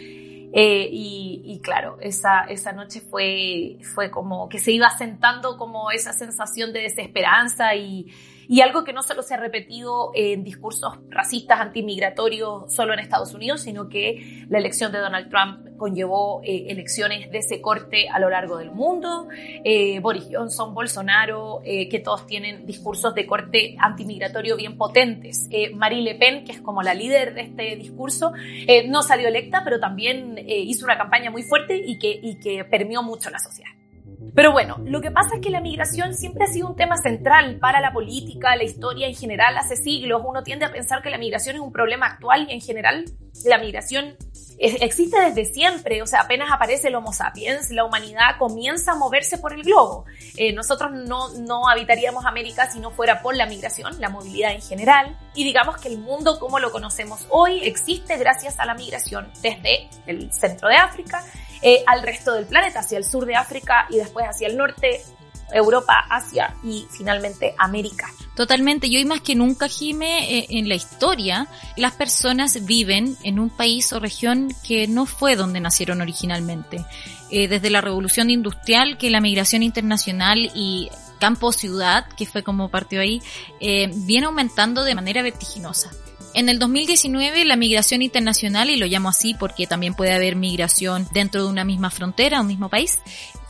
Eh, 0.51 0.89
y, 0.91 1.59
claro, 1.61 1.97
esa, 2.01 2.41
esa 2.45 2.71
noche 2.71 3.01
fue, 3.01 3.77
fue 3.93 4.09
como 4.09 4.49
que 4.49 4.57
se 4.57 4.71
iba 4.71 4.89
sentando 4.89 5.57
como 5.57 5.91
esa 5.91 6.11
sensación 6.11 6.73
de 6.73 6.81
desesperanza 6.81 7.75
y, 7.75 8.07
y 8.49 8.61
algo 8.61 8.83
que 8.83 8.93
no 8.93 9.03
solo 9.03 9.21
se 9.21 9.35
ha 9.35 9.37
repetido 9.37 10.09
en 10.15 10.43
discursos 10.43 10.97
racistas, 11.09 11.59
antimigratorios 11.59 12.73
solo 12.73 12.93
en 12.93 12.99
Estados 12.99 13.35
Unidos, 13.35 13.61
sino 13.61 13.89
que 13.89 14.43
la 14.49 14.57
elección 14.57 14.91
de 14.91 14.97
Donald 14.97 15.29
Trump 15.29 15.77
conllevó 15.77 16.41
eh, 16.43 16.65
elecciones 16.69 17.29
de 17.29 17.37
ese 17.37 17.61
corte 17.61 18.09
a 18.09 18.17
lo 18.17 18.27
largo 18.27 18.57
del 18.57 18.71
mundo. 18.71 19.27
Eh, 19.63 19.99
Boris 19.99 20.29
Johnson, 20.31 20.73
Bolsonaro, 20.73 21.61
eh, 21.63 21.87
que 21.89 21.99
todos 21.99 22.25
tienen 22.25 22.65
discursos 22.65 23.13
de 23.13 23.27
corte 23.27 23.75
antimigratorio 23.77 24.57
bien 24.57 24.79
potentes. 24.79 25.47
Marie 25.75 26.01
Le 26.01 26.15
Pen, 26.15 26.43
que 26.43 26.53
es 26.53 26.59
como 26.59 26.81
la 26.81 26.95
líder 26.95 27.35
de 27.35 27.41
este 27.41 27.75
discurso, 27.75 28.33
no 28.87 29.03
salió 29.03 29.27
electa, 29.27 29.61
pero 29.63 29.79
también 29.79 30.43
hizo 30.47 30.85
una 30.85 30.97
campaña 30.97 31.29
muy 31.29 31.43
fuerte 31.43 31.77
y 31.77 31.99
que, 31.99 32.19
y 32.19 32.39
que 32.39 32.65
permeó 32.65 33.03
mucho 33.03 33.29
la 33.29 33.37
sociedad. 33.37 33.78
Pero 34.35 34.51
bueno, 34.51 34.77
lo 34.85 35.01
que 35.01 35.11
pasa 35.11 35.35
es 35.35 35.41
que 35.41 35.49
la 35.49 35.61
migración 35.61 36.13
siempre 36.13 36.43
ha 36.43 36.47
sido 36.47 36.67
un 36.67 36.75
tema 36.75 36.97
central 36.97 37.57
para 37.59 37.79
la 37.79 37.93
política, 37.93 38.55
la 38.55 38.63
historia 38.63 39.07
en 39.07 39.15
general 39.15 39.57
hace 39.57 39.75
siglos. 39.75 40.21
Uno 40.25 40.43
tiende 40.43 40.65
a 40.65 40.71
pensar 40.71 41.01
que 41.01 41.09
la 41.09 41.17
migración 41.17 41.55
es 41.55 41.61
un 41.61 41.71
problema 41.71 42.07
actual 42.07 42.47
y 42.49 42.53
en 42.53 42.61
general 42.61 43.05
la 43.45 43.57
migración 43.57 44.17
existe 44.59 45.19
desde 45.21 45.45
siempre, 45.45 46.01
o 46.01 46.05
sea, 46.05 46.21
apenas 46.21 46.51
aparece 46.51 46.89
el 46.89 46.95
Homo 46.95 47.13
sapiens, 47.13 47.69
la 47.71 47.85
humanidad 47.85 48.38
comienza 48.38 48.91
a 48.91 48.95
moverse 48.95 49.38
por 49.38 49.53
el 49.53 49.63
globo. 49.63 50.05
Eh, 50.35 50.51
nosotros 50.53 50.91
no, 50.91 51.29
no 51.39 51.69
habitaríamos 51.69 52.25
América 52.25 52.69
si 52.69 52.79
no 52.79 52.91
fuera 52.91 53.21
por 53.21 53.35
la 53.35 53.45
migración, 53.45 53.99
la 54.01 54.09
movilidad 54.09 54.51
en 54.51 54.61
general, 54.61 55.17
y 55.33 55.45
digamos 55.45 55.77
que 55.77 55.88
el 55.88 55.99
mundo 55.99 56.39
como 56.39 56.59
lo 56.59 56.71
conocemos 56.71 57.25
hoy 57.29 57.61
existe 57.63 58.17
gracias 58.17 58.59
a 58.59 58.65
la 58.65 58.73
migración 58.73 59.31
desde 59.41 59.89
el 60.07 60.31
centro 60.33 60.67
de 60.67 60.75
África 60.75 61.23
eh, 61.61 61.83
al 61.87 62.01
resto 62.03 62.33
del 62.33 62.45
planeta, 62.45 62.79
hacia 62.79 62.97
el 62.97 63.03
sur 63.03 63.25
de 63.25 63.35
África 63.35 63.85
y 63.89 63.97
después 63.97 64.25
hacia 64.25 64.47
el 64.47 64.57
norte, 64.57 65.01
Europa, 65.51 66.05
Asia 66.09 66.55
y 66.63 66.85
finalmente 66.91 67.55
América. 67.57 68.07
Totalmente, 68.35 68.89
yo 68.89 68.99
y 68.99 69.05
más 69.05 69.21
que 69.21 69.35
nunca, 69.35 69.67
Jime, 69.67 70.37
eh, 70.37 70.45
en 70.51 70.69
la 70.69 70.75
historia, 70.75 71.47
las 71.75 71.93
personas 71.93 72.65
viven 72.65 73.17
en 73.23 73.39
un 73.39 73.49
país 73.49 73.91
o 73.91 73.99
región 73.99 74.53
que 74.65 74.87
no 74.87 75.05
fue 75.05 75.35
donde 75.35 75.59
nacieron 75.59 76.01
originalmente. 76.01 76.85
Eh, 77.31 77.47
desde 77.47 77.69
la 77.69 77.81
revolución 77.81 78.29
industrial, 78.29 78.97
que 78.97 79.09
la 79.09 79.21
migración 79.21 79.63
internacional 79.63 80.51
y 80.53 80.89
campo-ciudad, 81.19 82.07
que 82.15 82.25
fue 82.25 82.43
como 82.43 82.69
partió 82.69 83.01
ahí, 83.01 83.21
viene 83.59 84.25
aumentando 84.25 84.85
de 84.85 84.95
manera 84.95 85.21
vertiginosa. 85.21 85.91
En 86.33 86.50
el 86.50 86.59
2019 86.59 87.45
la 87.45 87.55
migración 87.55 88.01
internacional, 88.01 88.69
y 88.69 88.77
lo 88.77 88.86
llamo 88.86 89.09
así 89.09 89.33
porque 89.33 89.67
también 89.67 89.93
puede 89.93 90.13
haber 90.13 90.36
migración 90.36 91.07
dentro 91.12 91.43
de 91.43 91.50
una 91.50 91.65
misma 91.65 91.89
frontera, 91.89 92.41
un 92.41 92.48
mismo 92.48 92.69
país, 92.69 93.00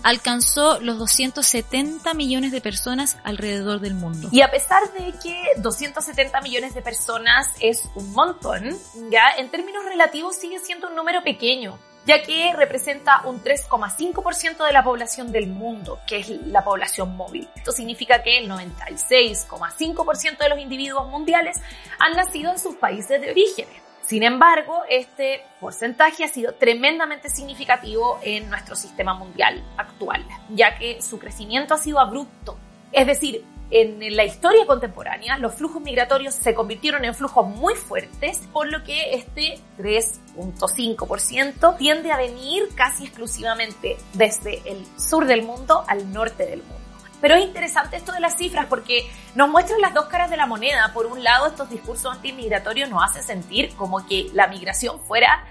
alcanzó 0.04 0.80
los 0.80 0.98
270 0.98 2.14
millones 2.14 2.52
de 2.52 2.62
personas 2.62 3.18
alrededor 3.24 3.82
del 3.82 3.96
mundo. 3.96 4.30
Y 4.32 4.42
a 4.42 4.52
pesar 4.52 4.82
de 4.94 5.14
que 5.22 5.36
270 5.58 6.42
millones 6.42 6.74
de 6.74 6.82
personas 6.82 7.54
es 7.60 7.90
un 7.96 8.12
montón, 8.14 8.78
ya 9.12 9.24
en 9.38 9.50
términos 9.52 9.84
relativos 9.86 10.36
sigue 10.36 10.60
siendo 10.60 10.88
un 10.88 10.96
número 10.96 11.22
pequeño 11.24 11.78
ya 12.10 12.24
que 12.24 12.52
representa 12.56 13.22
un 13.26 13.44
3,5% 13.44 14.66
de 14.66 14.74
la 14.74 14.84
población 14.84 15.32
del 15.32 15.46
mundo, 15.46 16.00
que 16.08 16.18
es 16.18 16.30
la 16.48 16.64
población 16.64 17.16
móvil. 17.16 17.48
Esto 17.56 17.72
significa 17.72 18.24
que 18.24 18.40
el 18.40 18.50
96,5% 18.50 20.40
de 20.40 20.50
los 20.50 20.58
individuos 20.58 21.08
mundiales 21.08 21.62
han 22.00 22.14
nacido 22.14 22.52
en 22.52 22.58
sus 22.58 22.78
países 22.78 23.22
de 23.22 23.30
origen. 23.30 23.68
Sin 24.02 24.24
embargo, 24.24 24.82
este 24.90 25.44
porcentaje 25.60 26.24
ha 26.24 26.30
sido 26.30 26.56
tremendamente 26.56 27.30
significativo 27.30 28.20
en 28.24 28.50
nuestro 28.50 28.76
sistema 28.76 29.14
mundial 29.14 29.64
actual, 29.78 30.26
ya 30.50 30.80
que 30.80 31.04
su 31.04 31.20
crecimiento 31.20 31.76
ha 31.76 31.78
sido 31.78 32.00
abrupto. 32.00 32.58
Es 32.92 33.06
decir, 33.06 33.46
en 33.72 34.16
la 34.16 34.26
historia 34.26 34.66
contemporánea, 34.66 35.38
los 35.38 35.54
flujos 35.54 35.82
migratorios 35.82 36.34
se 36.34 36.56
convirtieron 36.56 37.06
en 37.06 37.14
flujos 37.14 37.48
muy 37.48 37.76
fuertes, 37.76 38.42
por 38.52 38.72
lo 38.72 38.84
que 38.84 39.14
este 39.14 39.60
3.5% 39.78 41.78
tiende 41.78 42.12
a 42.12 42.18
venir 42.18 42.70
casi 42.76 43.06
exclusivamente 43.06 43.98
desde 44.14 44.68
el 44.70 44.84
sur 44.98 45.26
del 45.26 45.44
mundo 45.44 45.84
al 45.88 46.12
norte 46.12 46.48
del 46.48 46.64
mundo. 46.64 46.80
Pero 47.22 47.36
es 47.36 47.44
interesante 47.44 47.98
esto 47.98 48.12
de 48.12 48.22
las 48.22 48.38
cifras 48.38 48.66
porque 48.68 49.08
nos 49.36 49.50
muestran 49.50 49.82
las 49.82 49.94
dos 49.94 50.06
caras 50.06 50.30
de 50.30 50.38
la 50.38 50.48
moneda. 50.48 50.92
Por 50.94 51.06
un 51.06 51.24
lado, 51.24 51.48
estos 51.48 51.70
discursos 51.70 52.14
antimigratorios 52.14 52.90
nos 52.90 53.04
hacen 53.04 53.24
sentir 53.24 53.76
como 53.76 54.06
que 54.08 54.30
la 54.34 54.48
migración 54.48 55.00
fuera 55.02 55.46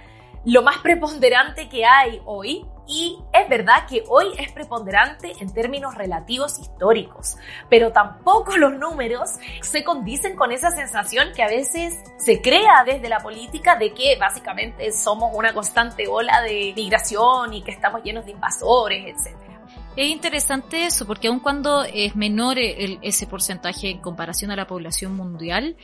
lo 0.44 0.62
más 0.62 0.78
preponderante 0.78 1.68
que 1.68 1.84
hay 1.84 2.22
hoy 2.25 2.64
y 2.88 3.18
es 3.35 3.49
verdad 3.49 3.87
que 3.87 4.02
hoy 4.09 4.28
es 4.38 4.50
preponderante 4.50 5.33
en 5.40 5.52
términos 5.52 5.95
relativos 5.95 6.59
históricos, 6.59 7.37
pero 7.68 7.92
tampoco 7.92 8.57
los 8.57 8.73
números 8.73 9.30
se 9.61 9.85
condicen 9.85 10.35
con 10.35 10.52
esa 10.52 10.71
sensación 10.71 11.28
que 11.37 11.42
a 11.42 11.49
veces 11.49 12.02
se 12.16 12.40
crea 12.40 12.85
desde 12.87 13.09
la 13.11 13.21
política 13.21 13.76
de 13.76 13.92
que 13.92 14.16
básicamente 14.18 14.90
somos 14.92 15.30
una 15.35 15.52
constante 15.52 16.09
ola 16.09 16.40
de 16.40 16.73
migración 16.75 17.52
y 17.52 17.62
que 17.62 17.73
estamos 17.73 18.02
llenos 18.02 18.25
de 18.25 18.33
invasores, 18.33 19.14
etc. 19.14 19.47
Es 19.97 20.09
interesante 20.11 20.85
eso, 20.85 21.07
porque 21.07 21.26
aun 21.26 21.40
cuando 21.40 21.83
es 21.83 22.14
menor 22.14 22.57
ese 22.59 23.26
porcentaje 23.26 23.90
en 23.90 23.99
comparación 23.99 24.52
a 24.52 24.57
la 24.57 24.66
población 24.66 25.16
mundial, 25.16 25.76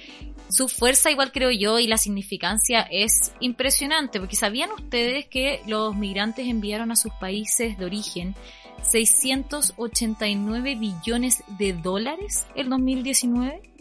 su 0.49 0.69
fuerza, 0.69 1.11
igual 1.11 1.33
creo 1.33 1.51
yo, 1.51 1.81
y 1.81 1.89
la 1.89 1.99
significancia 1.99 2.83
es 2.83 3.33
impresionante, 3.41 4.21
porque 4.21 4.37
¿sabían 4.37 4.71
ustedes 4.71 5.27
que 5.27 5.63
los 5.67 5.97
migrantes 5.97 6.47
enviaron 6.47 6.93
a 6.93 6.97
sus 6.97 7.13
países 7.15 7.77
de 7.77 7.85
origen 7.85 8.37
689 8.83 10.77
billones 10.77 11.43
de 11.59 11.73
dólares 11.73 12.47
en 12.55 12.71
2019? 12.71 13.74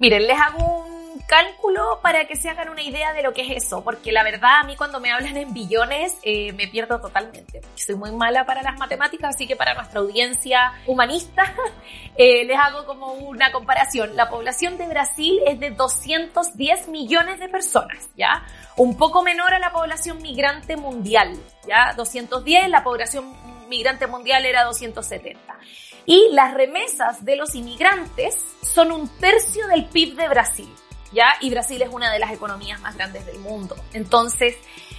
Miren, 0.00 0.26
les 0.26 0.40
hago 0.40 0.86
un 0.86 1.20
cálculo 1.26 2.00
para 2.02 2.24
que 2.24 2.34
se 2.34 2.48
hagan 2.48 2.70
una 2.70 2.80
idea 2.80 3.12
de 3.12 3.22
lo 3.22 3.34
que 3.34 3.42
es 3.42 3.64
eso, 3.64 3.84
porque 3.84 4.12
la 4.12 4.24
verdad 4.24 4.60
a 4.60 4.64
mí 4.64 4.74
cuando 4.74 4.98
me 4.98 5.12
hablan 5.12 5.36
en 5.36 5.52
billones 5.52 6.16
eh, 6.22 6.54
me 6.54 6.68
pierdo 6.68 6.98
totalmente. 7.02 7.60
Soy 7.74 7.96
muy 7.96 8.10
mala 8.10 8.46
para 8.46 8.62
las 8.62 8.78
matemáticas, 8.78 9.34
así 9.34 9.46
que 9.46 9.56
para 9.56 9.74
nuestra 9.74 10.00
audiencia 10.00 10.72
humanista 10.86 11.54
eh, 12.16 12.46
les 12.46 12.58
hago 12.58 12.86
como 12.86 13.12
una 13.12 13.52
comparación. 13.52 14.16
La 14.16 14.30
población 14.30 14.78
de 14.78 14.88
Brasil 14.88 15.38
es 15.46 15.60
de 15.60 15.70
210 15.72 16.88
millones 16.88 17.38
de 17.38 17.50
personas, 17.50 18.08
¿ya? 18.16 18.42
Un 18.78 18.96
poco 18.96 19.22
menor 19.22 19.52
a 19.52 19.58
la 19.58 19.70
población 19.70 20.22
migrante 20.22 20.78
mundial, 20.78 21.38
¿ya? 21.68 21.92
210, 21.94 22.70
la 22.70 22.82
población 22.82 23.34
migrante 23.68 24.06
mundial 24.06 24.46
era 24.46 24.64
270. 24.64 25.58
Y 26.06 26.28
las 26.32 26.54
remesas 26.54 27.24
de 27.24 27.36
los 27.36 27.54
inmigrantes 27.54 28.36
son 28.62 28.92
un 28.92 29.08
tercio 29.18 29.66
del 29.68 29.86
PIB 29.86 30.16
de 30.16 30.28
Brasil, 30.28 30.68
¿ya? 31.12 31.36
Y 31.40 31.50
Brasil 31.50 31.80
es 31.82 31.88
una 31.90 32.12
de 32.12 32.18
las 32.18 32.32
economías 32.32 32.80
más 32.80 32.96
grandes 32.96 33.26
del 33.26 33.38
mundo. 33.40 33.76
Entonces, 33.92 34.56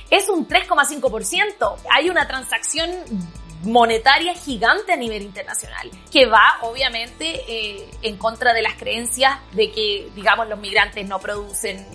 es 0.10 0.30
un 0.30 0.48
3,5%. 0.48 1.76
Hay 1.90 2.10
una 2.10 2.28
transacción 2.28 2.90
monetaria 3.64 4.34
gigante 4.34 4.94
a 4.94 4.98
nivel 4.98 5.22
internacional, 5.22 5.90
que 6.12 6.26
va 6.26 6.58
obviamente 6.62 7.42
eh, 7.48 7.90
en 8.02 8.18
contra 8.18 8.54
de 8.54 8.62
las 8.62 8.74
creencias 8.76 9.40
de 9.54 9.72
que, 9.72 10.10
digamos, 10.16 10.48
los 10.48 10.60
migrantes 10.60 11.08
no 11.08 11.20
producen 11.20 11.86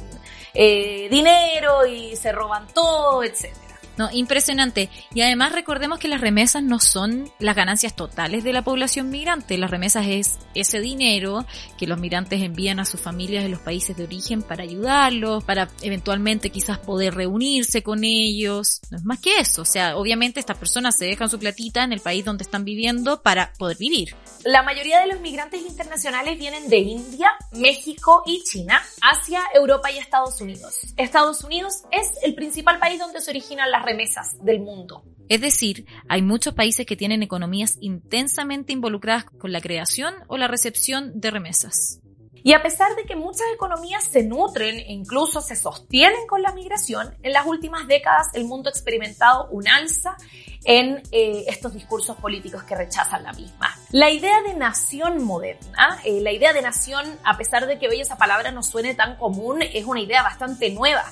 eh, 0.54 1.08
dinero 1.10 1.84
y 1.86 2.16
se 2.16 2.32
roban 2.32 2.66
todo, 2.68 3.22
etc. 3.22 3.65
No, 3.96 4.10
impresionante. 4.12 4.90
Y 5.14 5.22
además 5.22 5.52
recordemos 5.52 5.98
que 5.98 6.08
las 6.08 6.20
remesas 6.20 6.62
no 6.62 6.78
son 6.78 7.30
las 7.38 7.56
ganancias 7.56 7.96
totales 7.96 8.44
de 8.44 8.52
la 8.52 8.62
población 8.62 9.10
migrante. 9.10 9.56
Las 9.56 9.70
remesas 9.70 10.06
es 10.06 10.38
ese 10.54 10.80
dinero 10.80 11.46
que 11.78 11.86
los 11.86 11.98
migrantes 11.98 12.42
envían 12.42 12.78
a 12.78 12.84
sus 12.84 13.00
familias 13.00 13.44
en 13.44 13.52
los 13.52 13.60
países 13.60 13.96
de 13.96 14.04
origen 14.04 14.42
para 14.42 14.64
ayudarlos, 14.64 15.44
para 15.44 15.68
eventualmente 15.82 16.50
quizás 16.50 16.78
poder 16.78 17.14
reunirse 17.14 17.82
con 17.82 18.04
ellos. 18.04 18.80
No 18.90 18.98
es 18.98 19.04
más 19.04 19.20
que 19.20 19.38
eso. 19.38 19.62
O 19.62 19.66
sea, 19.66 19.96
obviamente 19.96 20.40
estas 20.40 20.58
personas 20.58 20.96
se 20.96 21.06
dejan 21.06 21.30
su 21.30 21.38
platita 21.38 21.82
en 21.82 21.92
el 21.92 22.00
país 22.00 22.24
donde 22.24 22.44
están 22.44 22.64
viviendo 22.64 23.22
para 23.22 23.52
poder 23.58 23.78
vivir. 23.78 24.14
La 24.44 24.62
mayoría 24.62 25.00
de 25.00 25.08
los 25.08 25.20
migrantes 25.20 25.62
internacionales 25.62 26.38
vienen 26.38 26.68
de 26.68 26.78
India, 26.78 27.32
México 27.52 28.22
y 28.26 28.44
China 28.44 28.80
hacia 29.00 29.40
Europa 29.54 29.90
y 29.90 29.98
Estados 29.98 30.40
Unidos. 30.40 30.80
Estados 30.96 31.42
Unidos 31.42 31.82
es 31.90 32.10
el 32.22 32.34
principal 32.34 32.78
país 32.78 32.98
donde 32.98 33.20
se 33.20 33.30
originan 33.30 33.70
las 33.70 33.84
remesas 33.86 34.36
del 34.44 34.60
mundo. 34.60 35.04
Es 35.28 35.40
decir, 35.40 35.86
hay 36.08 36.22
muchos 36.22 36.54
países 36.54 36.86
que 36.86 36.96
tienen 36.96 37.22
economías 37.22 37.78
intensamente 37.80 38.72
involucradas 38.72 39.24
con 39.24 39.52
la 39.52 39.60
creación 39.60 40.14
o 40.28 40.36
la 40.36 40.48
recepción 40.48 41.20
de 41.20 41.30
remesas. 41.30 42.00
Y 42.46 42.52
a 42.52 42.62
pesar 42.62 42.94
de 42.94 43.02
que 43.02 43.16
muchas 43.16 43.46
economías 43.52 44.04
se 44.04 44.22
nutren 44.22 44.76
e 44.76 44.92
incluso 44.92 45.40
se 45.40 45.56
sostienen 45.56 46.28
con 46.28 46.42
la 46.42 46.52
migración, 46.52 47.16
en 47.24 47.32
las 47.32 47.44
últimas 47.44 47.88
décadas 47.88 48.28
el 48.34 48.44
mundo 48.44 48.68
ha 48.68 48.70
experimentado 48.70 49.48
un 49.50 49.66
alza 49.66 50.16
en 50.64 51.02
eh, 51.10 51.44
estos 51.48 51.74
discursos 51.74 52.16
políticos 52.18 52.62
que 52.62 52.76
rechazan 52.76 53.24
la 53.24 53.32
misma. 53.32 53.74
La 53.90 54.10
idea 54.10 54.42
de 54.42 54.54
nación 54.54 55.24
moderna, 55.24 55.98
eh, 56.04 56.20
la 56.20 56.30
idea 56.30 56.52
de 56.52 56.62
nación, 56.62 57.18
a 57.24 57.36
pesar 57.36 57.66
de 57.66 57.80
que 57.80 57.88
hoy 57.88 58.00
esa 58.00 58.16
palabra 58.16 58.52
no 58.52 58.62
suene 58.62 58.94
tan 58.94 59.16
común, 59.16 59.62
es 59.62 59.84
una 59.84 60.00
idea 60.00 60.22
bastante 60.22 60.70
nueva 60.70 61.04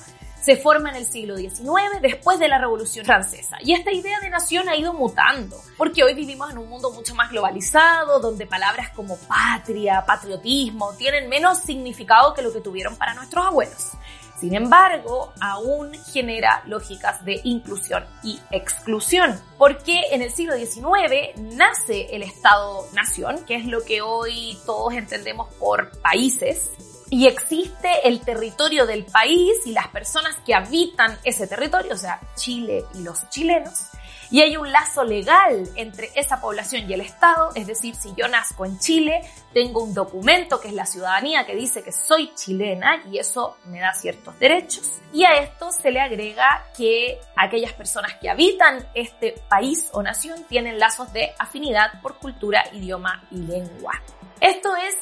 se 0.45 0.57
forma 0.57 0.91
en 0.91 0.97
el 0.97 1.07
siglo 1.07 1.37
XIX 1.37 1.99
después 2.03 2.37
de 2.37 2.47
la 2.47 2.59
Revolución 2.59 3.03
Francesa. 3.03 3.57
Y 3.61 3.73
esta 3.73 3.91
idea 3.91 4.19
de 4.19 4.29
nación 4.29 4.69
ha 4.69 4.75
ido 4.75 4.93
mutando, 4.93 5.59
porque 5.75 6.03
hoy 6.03 6.13
vivimos 6.13 6.51
en 6.51 6.59
un 6.59 6.69
mundo 6.69 6.91
mucho 6.91 7.15
más 7.15 7.31
globalizado, 7.31 8.19
donde 8.19 8.45
palabras 8.45 8.91
como 8.91 9.17
patria, 9.17 10.05
patriotismo, 10.05 10.93
tienen 10.93 11.29
menos 11.29 11.57
significado 11.61 12.35
que 12.35 12.43
lo 12.43 12.53
que 12.53 12.61
tuvieron 12.61 12.95
para 12.95 13.15
nuestros 13.15 13.43
abuelos. 13.43 13.93
Sin 14.39 14.53
embargo, 14.53 15.33
aún 15.41 15.93
genera 16.13 16.61
lógicas 16.67 17.25
de 17.25 17.41
inclusión 17.43 18.05
y 18.21 18.39
exclusión, 18.51 19.41
porque 19.57 19.99
en 20.11 20.21
el 20.21 20.31
siglo 20.31 20.55
XIX 20.55 21.41
nace 21.55 22.15
el 22.15 22.21
Estado-Nación, 22.21 23.45
que 23.45 23.55
es 23.55 23.65
lo 23.65 23.83
que 23.83 24.03
hoy 24.03 24.55
todos 24.67 24.93
entendemos 24.93 25.51
por 25.55 25.89
países, 26.01 26.69
y 27.09 27.27
existe 27.27 28.07
el 28.07 28.21
territorio 28.21 28.85
del 28.85 29.05
país 29.05 29.57
y 29.65 29.71
las 29.71 29.87
personas 29.89 30.35
que 30.45 30.55
habitan 30.55 31.17
ese 31.23 31.47
territorio, 31.47 31.93
o 31.93 31.97
sea, 31.97 32.19
Chile 32.35 32.85
y 32.93 33.03
los 33.03 33.29
chilenos, 33.29 33.89
y 34.31 34.41
hay 34.41 34.57
un 34.57 34.71
lazo 34.71 35.03
legal 35.03 35.69
entre 35.75 36.09
esa 36.15 36.41
población 36.41 36.89
y 36.89 36.93
el 36.93 37.01
Estado, 37.01 37.51
es 37.55 37.67
decir, 37.67 37.95
si 37.95 38.13
yo 38.15 38.27
nazco 38.27 38.65
en 38.65 38.79
Chile, 38.79 39.21
tengo 39.53 39.83
un 39.83 39.93
documento 39.93 40.59
que 40.59 40.69
es 40.69 40.73
la 40.73 40.85
ciudadanía 40.85 41.45
que 41.45 41.55
dice 41.55 41.83
que 41.83 41.91
soy 41.91 42.33
chilena 42.35 43.03
y 43.11 43.19
eso 43.19 43.57
me 43.65 43.79
da 43.79 43.93
ciertos 43.93 44.37
derechos. 44.39 44.99
Y 45.13 45.23
a 45.23 45.35
esto 45.35 45.71
se 45.71 45.91
le 45.91 46.01
agrega 46.01 46.65
que 46.75 47.19
aquellas 47.35 47.73
personas 47.73 48.15
que 48.19 48.29
habitan 48.29 48.85
este 48.93 49.35
país 49.47 49.89
o 49.93 50.01
nación 50.01 50.43
tienen 50.49 50.79
lazos 50.79 51.13
de 51.13 51.31
afinidad 51.37 52.01
por 52.01 52.17
cultura, 52.17 52.63
idioma 52.73 53.23
y 53.31 53.37
lengua. 53.37 53.93
Esto 54.41 54.75
es 54.75 54.95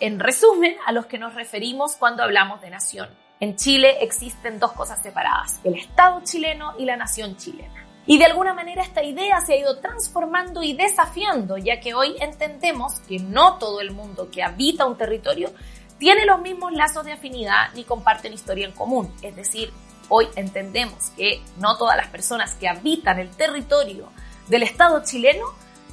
en 0.00 0.20
resumen, 0.20 0.76
a 0.86 0.92
los 0.92 1.06
que 1.06 1.18
nos 1.18 1.34
referimos 1.34 1.96
cuando 1.96 2.22
hablamos 2.22 2.60
de 2.60 2.70
nación. 2.70 3.08
En 3.40 3.56
Chile 3.56 3.98
existen 4.00 4.58
dos 4.58 4.72
cosas 4.72 5.02
separadas, 5.02 5.60
el 5.64 5.74
Estado 5.74 6.20
chileno 6.24 6.74
y 6.78 6.84
la 6.84 6.96
nación 6.96 7.36
chilena. 7.36 7.86
Y 8.06 8.18
de 8.18 8.24
alguna 8.24 8.54
manera 8.54 8.82
esta 8.82 9.02
idea 9.02 9.40
se 9.42 9.52
ha 9.52 9.56
ido 9.58 9.80
transformando 9.80 10.62
y 10.62 10.72
desafiando, 10.72 11.58
ya 11.58 11.78
que 11.78 11.94
hoy 11.94 12.16
entendemos 12.20 13.00
que 13.00 13.18
no 13.18 13.58
todo 13.58 13.80
el 13.80 13.90
mundo 13.90 14.30
que 14.30 14.42
habita 14.42 14.86
un 14.86 14.96
territorio 14.96 15.52
tiene 15.98 16.24
los 16.24 16.40
mismos 16.40 16.72
lazos 16.72 17.04
de 17.04 17.12
afinidad 17.12 17.68
ni 17.74 17.84
comparten 17.84 18.32
historia 18.32 18.66
en 18.66 18.72
común. 18.72 19.12
Es 19.20 19.36
decir, 19.36 19.72
hoy 20.08 20.26
entendemos 20.36 21.10
que 21.16 21.42
no 21.58 21.76
todas 21.76 21.96
las 21.96 22.08
personas 22.08 22.54
que 22.54 22.68
habitan 22.68 23.18
el 23.18 23.30
territorio 23.30 24.10
del 24.48 24.62
Estado 24.62 25.02
chileno 25.04 25.44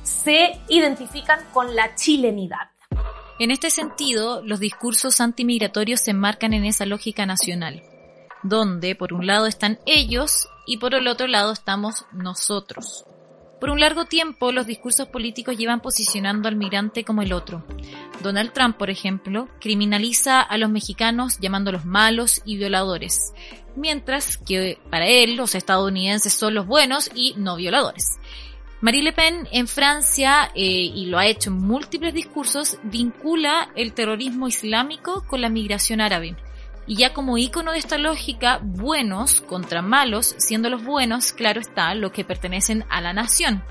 se 0.04 0.62
identifican 0.70 1.40
con 1.52 1.76
la 1.76 1.96
chilenidad. 1.96 2.70
En 3.38 3.52
este 3.52 3.70
sentido, 3.70 4.42
los 4.44 4.62
discursos 4.62 5.20
antimigratorios 5.20 6.00
se 6.00 6.12
enmarcan 6.12 6.54
en 6.54 6.64
esa 6.64 6.86
lógica 6.86 7.26
nacional, 7.26 7.84
donde 8.44 8.96
por 8.96 9.12
un 9.12 9.28
lado 9.28 9.46
están 9.46 9.78
ellos 9.86 10.48
y 10.66 10.78
por 10.78 10.96
el 10.96 11.08
otro 11.10 11.28
lado 11.28 11.52
estamos 11.52 12.06
nosotros. 12.14 13.04
Por 13.60 13.70
un 13.72 13.80
largo 13.82 14.06
tiempo, 14.06 14.54
los 14.54 14.68
discursos 14.68 15.10
políticos 15.10 15.58
llevan 15.58 15.82
posicionando 15.82 16.48
al 16.48 16.56
migrante 16.56 17.04
como 17.04 17.24
el 17.24 17.34
otro. 17.34 17.66
Donald 18.22 18.54
Trump, 18.54 18.78
por 18.78 18.90
ejemplo, 18.90 19.50
criminaliza 19.60 20.40
a 20.40 20.58
los 20.58 20.70
mexicanos 20.70 21.38
llamándolos 21.40 21.84
malos 21.86 22.42
y 22.46 22.56
violadores, 22.56 23.34
mientras 23.76 24.38
que 24.38 24.78
para 24.90 25.08
él 25.08 25.36
los 25.36 25.56
estadounidenses 25.56 26.34
son 26.34 26.54
los 26.54 26.68
buenos 26.68 27.10
y 27.16 27.34
no 27.38 27.58
violadores. 27.58 28.18
Marie 28.82 29.04
Le 29.04 29.14
Pen 29.14 29.48
en 29.52 29.68
Francia, 29.68 30.52
eh, 30.54 30.62
y 30.62 31.06
lo 31.06 31.18
ha 31.18 31.26
hecho 31.26 31.50
en 31.50 31.58
múltiples 31.58 32.14
discursos, 32.14 32.78
vincula 32.84 33.70
el 33.76 33.94
terrorismo 33.94 34.48
islámico 34.48 35.24
con 35.28 35.42
la 35.42 35.50
migración 35.50 36.02
árabe. 36.02 36.36
Y 36.86 36.98
ya 36.98 37.14
como 37.14 37.38
ícono 37.38 37.72
de 37.72 37.80
esta 37.80 37.98
lógica, 37.98 38.60
buenos 38.62 39.40
contra 39.42 39.82
malos, 39.82 40.36
siendo 40.38 40.70
los 40.70 40.84
buenos, 40.84 41.32
claro 41.32 41.62
está, 41.62 41.96
los 41.96 42.12
que 42.12 42.26
pertenecen 42.26 42.84
a 42.90 43.00
la 43.00 43.14
nación. 43.14 43.64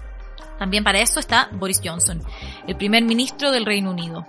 También 0.59 0.85
para 0.85 1.01
eso 1.01 1.21
está 1.21 1.51
Boris 1.53 1.83
Johnson, 1.85 2.23
el 2.67 2.77
primer 2.77 3.05
ministro 3.05 3.51
del 3.51 3.67
Reino 3.67 3.91
Unido. 3.91 4.27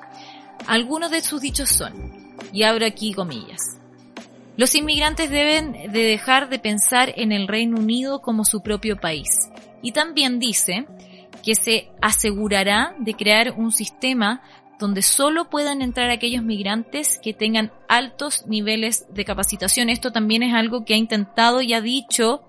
Algunos 0.67 1.09
de 1.09 1.21
sus 1.21 1.41
dichos 1.41 1.69
son, 1.69 2.35
y 2.51 2.63
abro 2.63 2.85
aquí 2.85 3.13
comillas, 3.13 3.79
los 4.57 4.75
inmigrantes 4.75 5.29
deben 5.29 5.91
de 5.91 6.03
dejar 6.03 6.49
de 6.49 6.59
pensar 6.59 7.13
en 7.15 7.31
el 7.31 7.47
Reino 7.47 7.77
Unido 7.77 8.21
como 8.21 8.45
su 8.45 8.61
propio 8.61 8.97
país 8.97 9.49
y 9.85 9.91
también 9.91 10.39
dice 10.39 10.87
que 11.43 11.53
se 11.53 11.91
asegurará 12.01 12.95
de 12.97 13.13
crear 13.13 13.53
un 13.55 13.71
sistema 13.71 14.41
donde 14.79 15.03
solo 15.03 15.47
puedan 15.51 15.83
entrar 15.83 16.09
aquellos 16.09 16.43
migrantes 16.43 17.19
que 17.21 17.35
tengan 17.35 17.71
altos 17.87 18.47
niveles 18.47 19.05
de 19.13 19.23
capacitación. 19.23 19.91
Esto 19.91 20.11
también 20.11 20.41
es 20.41 20.55
algo 20.55 20.85
que 20.85 20.95
ha 20.95 20.97
intentado 20.97 21.61
y 21.61 21.73
ha 21.75 21.81
dicho 21.81 22.41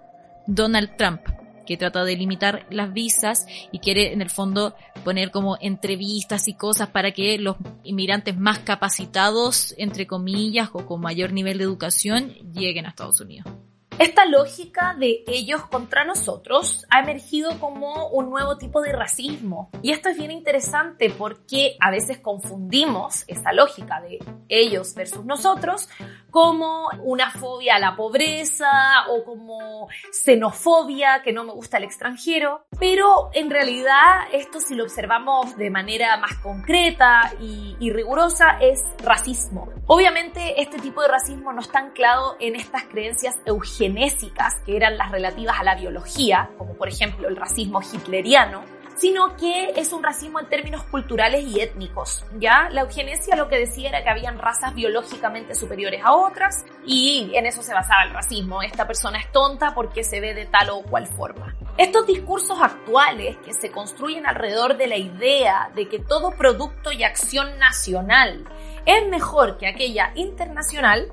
Donald 0.46 0.96
Trump, 0.96 1.20
que 1.66 1.76
trata 1.76 2.04
de 2.04 2.16
limitar 2.16 2.66
las 2.70 2.94
visas 2.94 3.46
y 3.70 3.80
quiere 3.80 4.14
en 4.14 4.22
el 4.22 4.30
fondo 4.30 4.74
poner 5.04 5.30
como 5.30 5.58
entrevistas 5.60 6.48
y 6.48 6.54
cosas 6.54 6.88
para 6.88 7.10
que 7.10 7.38
los 7.38 7.56
inmigrantes 7.84 8.38
más 8.38 8.60
capacitados, 8.60 9.74
entre 9.76 10.06
comillas, 10.06 10.70
o 10.72 10.86
con 10.86 11.02
mayor 11.02 11.34
nivel 11.34 11.58
de 11.58 11.64
educación, 11.64 12.30
lleguen 12.54 12.86
a 12.86 12.88
Estados 12.88 13.20
Unidos. 13.20 13.52
Esta 13.98 14.26
lógica 14.26 14.94
de 14.98 15.24
ellos 15.26 15.64
contra 15.68 16.04
nosotros 16.04 16.84
ha 16.90 17.00
emergido 17.00 17.58
como 17.58 18.08
un 18.08 18.28
nuevo 18.28 18.58
tipo 18.58 18.82
de 18.82 18.92
racismo. 18.92 19.70
Y 19.80 19.90
esto 19.90 20.10
es 20.10 20.18
bien 20.18 20.30
interesante 20.30 21.08
porque 21.08 21.78
a 21.80 21.90
veces 21.90 22.18
confundimos 22.18 23.24
esa 23.26 23.54
lógica 23.54 24.02
de 24.02 24.18
ellos 24.48 24.94
versus 24.94 25.24
nosotros 25.24 25.88
como 26.30 26.90
una 27.02 27.30
fobia 27.30 27.76
a 27.76 27.78
la 27.78 27.96
pobreza 27.96 28.68
o 29.08 29.24
como 29.24 29.88
xenofobia, 30.12 31.22
que 31.22 31.32
no 31.32 31.44
me 31.44 31.52
gusta 31.52 31.78
el 31.78 31.84
extranjero. 31.84 32.66
Pero 32.78 33.30
en 33.32 33.48
realidad 33.48 34.26
esto 34.32 34.60
si 34.60 34.74
lo 34.74 34.84
observamos 34.84 35.56
de 35.56 35.70
manera 35.70 36.18
más 36.18 36.34
concreta 36.42 37.32
y, 37.40 37.74
rigurosa 37.90 38.58
es 38.60 38.84
racismo. 39.02 39.70
Obviamente 39.86 40.60
este 40.60 40.78
tipo 40.78 41.00
de 41.00 41.08
racismo 41.08 41.54
no 41.54 41.62
está 41.62 41.78
anclado 41.78 42.36
en 42.40 42.56
estas 42.56 42.84
creencias 42.84 43.34
eugenéricas 43.86 44.54
que 44.64 44.76
eran 44.76 44.96
las 44.96 45.10
relativas 45.10 45.58
a 45.58 45.64
la 45.64 45.74
biología, 45.74 46.50
como 46.58 46.74
por 46.74 46.88
ejemplo 46.88 47.28
el 47.28 47.36
racismo 47.36 47.80
hitleriano, 47.80 48.64
sino 48.96 49.36
que 49.36 49.72
es 49.76 49.92
un 49.92 50.02
racismo 50.02 50.40
en 50.40 50.48
términos 50.48 50.82
culturales 50.84 51.44
y 51.44 51.60
étnicos, 51.60 52.24
¿ya? 52.38 52.68
La 52.70 52.82
eugenesia 52.82 53.36
lo 53.36 53.48
que 53.48 53.58
decía 53.58 53.90
era 53.90 54.02
que 54.02 54.08
habían 54.08 54.38
razas 54.38 54.74
biológicamente 54.74 55.54
superiores 55.54 56.00
a 56.02 56.14
otras 56.14 56.64
y 56.84 57.30
en 57.34 57.46
eso 57.46 57.62
se 57.62 57.74
basaba 57.74 58.04
el 58.04 58.14
racismo. 58.14 58.62
Esta 58.62 58.86
persona 58.86 59.18
es 59.18 59.30
tonta 59.32 59.74
porque 59.74 60.02
se 60.02 60.20
ve 60.20 60.32
de 60.32 60.46
tal 60.46 60.70
o 60.70 60.82
cual 60.82 61.06
forma. 61.06 61.54
Estos 61.76 62.06
discursos 62.06 62.58
actuales 62.60 63.36
que 63.44 63.52
se 63.52 63.70
construyen 63.70 64.26
alrededor 64.26 64.78
de 64.78 64.86
la 64.86 64.96
idea 64.96 65.70
de 65.74 65.88
que 65.88 65.98
todo 65.98 66.30
producto 66.30 66.90
y 66.90 67.04
acción 67.04 67.58
nacional 67.58 68.46
es 68.86 69.06
mejor 69.08 69.58
que 69.58 69.66
aquella 69.66 70.12
internacional 70.14 71.10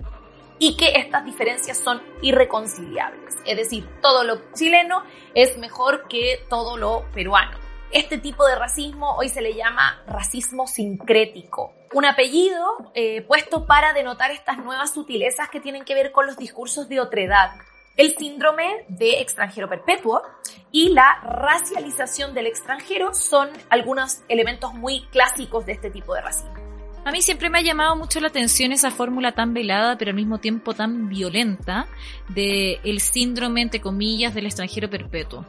y 0.60 0.78
que 0.78 0.94
estas 0.96 1.26
diferencias 1.26 1.78
son 1.78 2.02
irreconciliables. 2.22 3.36
Es 3.46 3.58
decir, 3.58 3.88
todo 4.02 4.24
lo 4.24 4.52
chileno 4.54 5.04
es 5.34 5.58
mejor 5.58 6.08
que 6.08 6.46
todo 6.50 6.78
lo 6.78 7.06
peruano. 7.14 7.58
Este 7.92 8.18
tipo 8.18 8.46
de 8.48 8.56
racismo 8.56 9.16
hoy 9.18 9.30
se 9.30 9.42
le 9.42 9.54
llama 9.54 10.02
racismo 10.08 10.66
sincrético, 10.66 11.76
un 11.94 12.06
apellido 12.06 12.92
eh, 12.96 13.22
puesto 13.22 13.68
para 13.68 13.94
denotar 13.94 14.32
estas 14.32 14.58
nuevas 14.58 14.94
sutilezas 14.94 15.48
que 15.50 15.60
tienen 15.60 15.86
que 15.86 15.94
ver 15.94 16.12
con 16.12 16.26
los 16.26 16.36
discursos 16.38 16.90
de 16.90 17.00
otredad. 17.00 17.52
El 17.96 18.16
síndrome 18.18 18.86
de 18.88 19.22
extranjero 19.22 19.70
perpetuo 19.70 20.24
y 20.72 20.90
la 20.90 21.20
racialización 21.22 22.34
del 22.34 22.48
extranjero 22.48 23.14
son 23.14 23.52
algunos 23.70 24.22
elementos 24.28 24.74
muy 24.74 25.06
clásicos 25.12 25.68
de 25.68 25.74
este 25.74 25.92
tipo 25.92 26.16
de 26.16 26.22
racismo. 26.22 26.63
A 27.06 27.12
mí 27.12 27.22
siempre 27.22 27.50
me 27.50 27.60
ha 27.60 27.62
llamado 27.62 27.98
mucho 27.98 28.22
la 28.22 28.30
atención 28.30 28.72
esa 28.72 28.90
fórmula 28.90 29.34
tan 29.34 29.54
velada, 29.54 29.98
pero 29.98 30.12
al 30.12 30.16
mismo 30.16 30.40
tiempo 30.40 30.74
tan 30.74 31.10
violenta, 31.10 31.88
de 32.30 32.80
el 32.86 33.02
síndrome, 33.02 33.62
entre 33.62 33.82
comillas, 33.82 34.34
del 34.34 34.46
extranjero 34.46 34.90
perpetuo. 34.90 35.46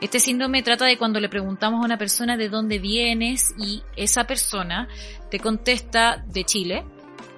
Este 0.00 0.18
síndrome 0.18 0.62
trata 0.62 0.86
de 0.86 0.98
cuando 0.98 1.20
le 1.20 1.28
preguntamos 1.28 1.82
a 1.82 1.84
una 1.84 1.98
persona 1.98 2.36
de 2.36 2.48
dónde 2.48 2.78
vienes 2.78 3.54
y 3.58 3.82
esa 3.96 4.24
persona 4.24 4.88
te 5.30 5.38
contesta 5.38 6.24
de 6.26 6.44
Chile 6.44 6.84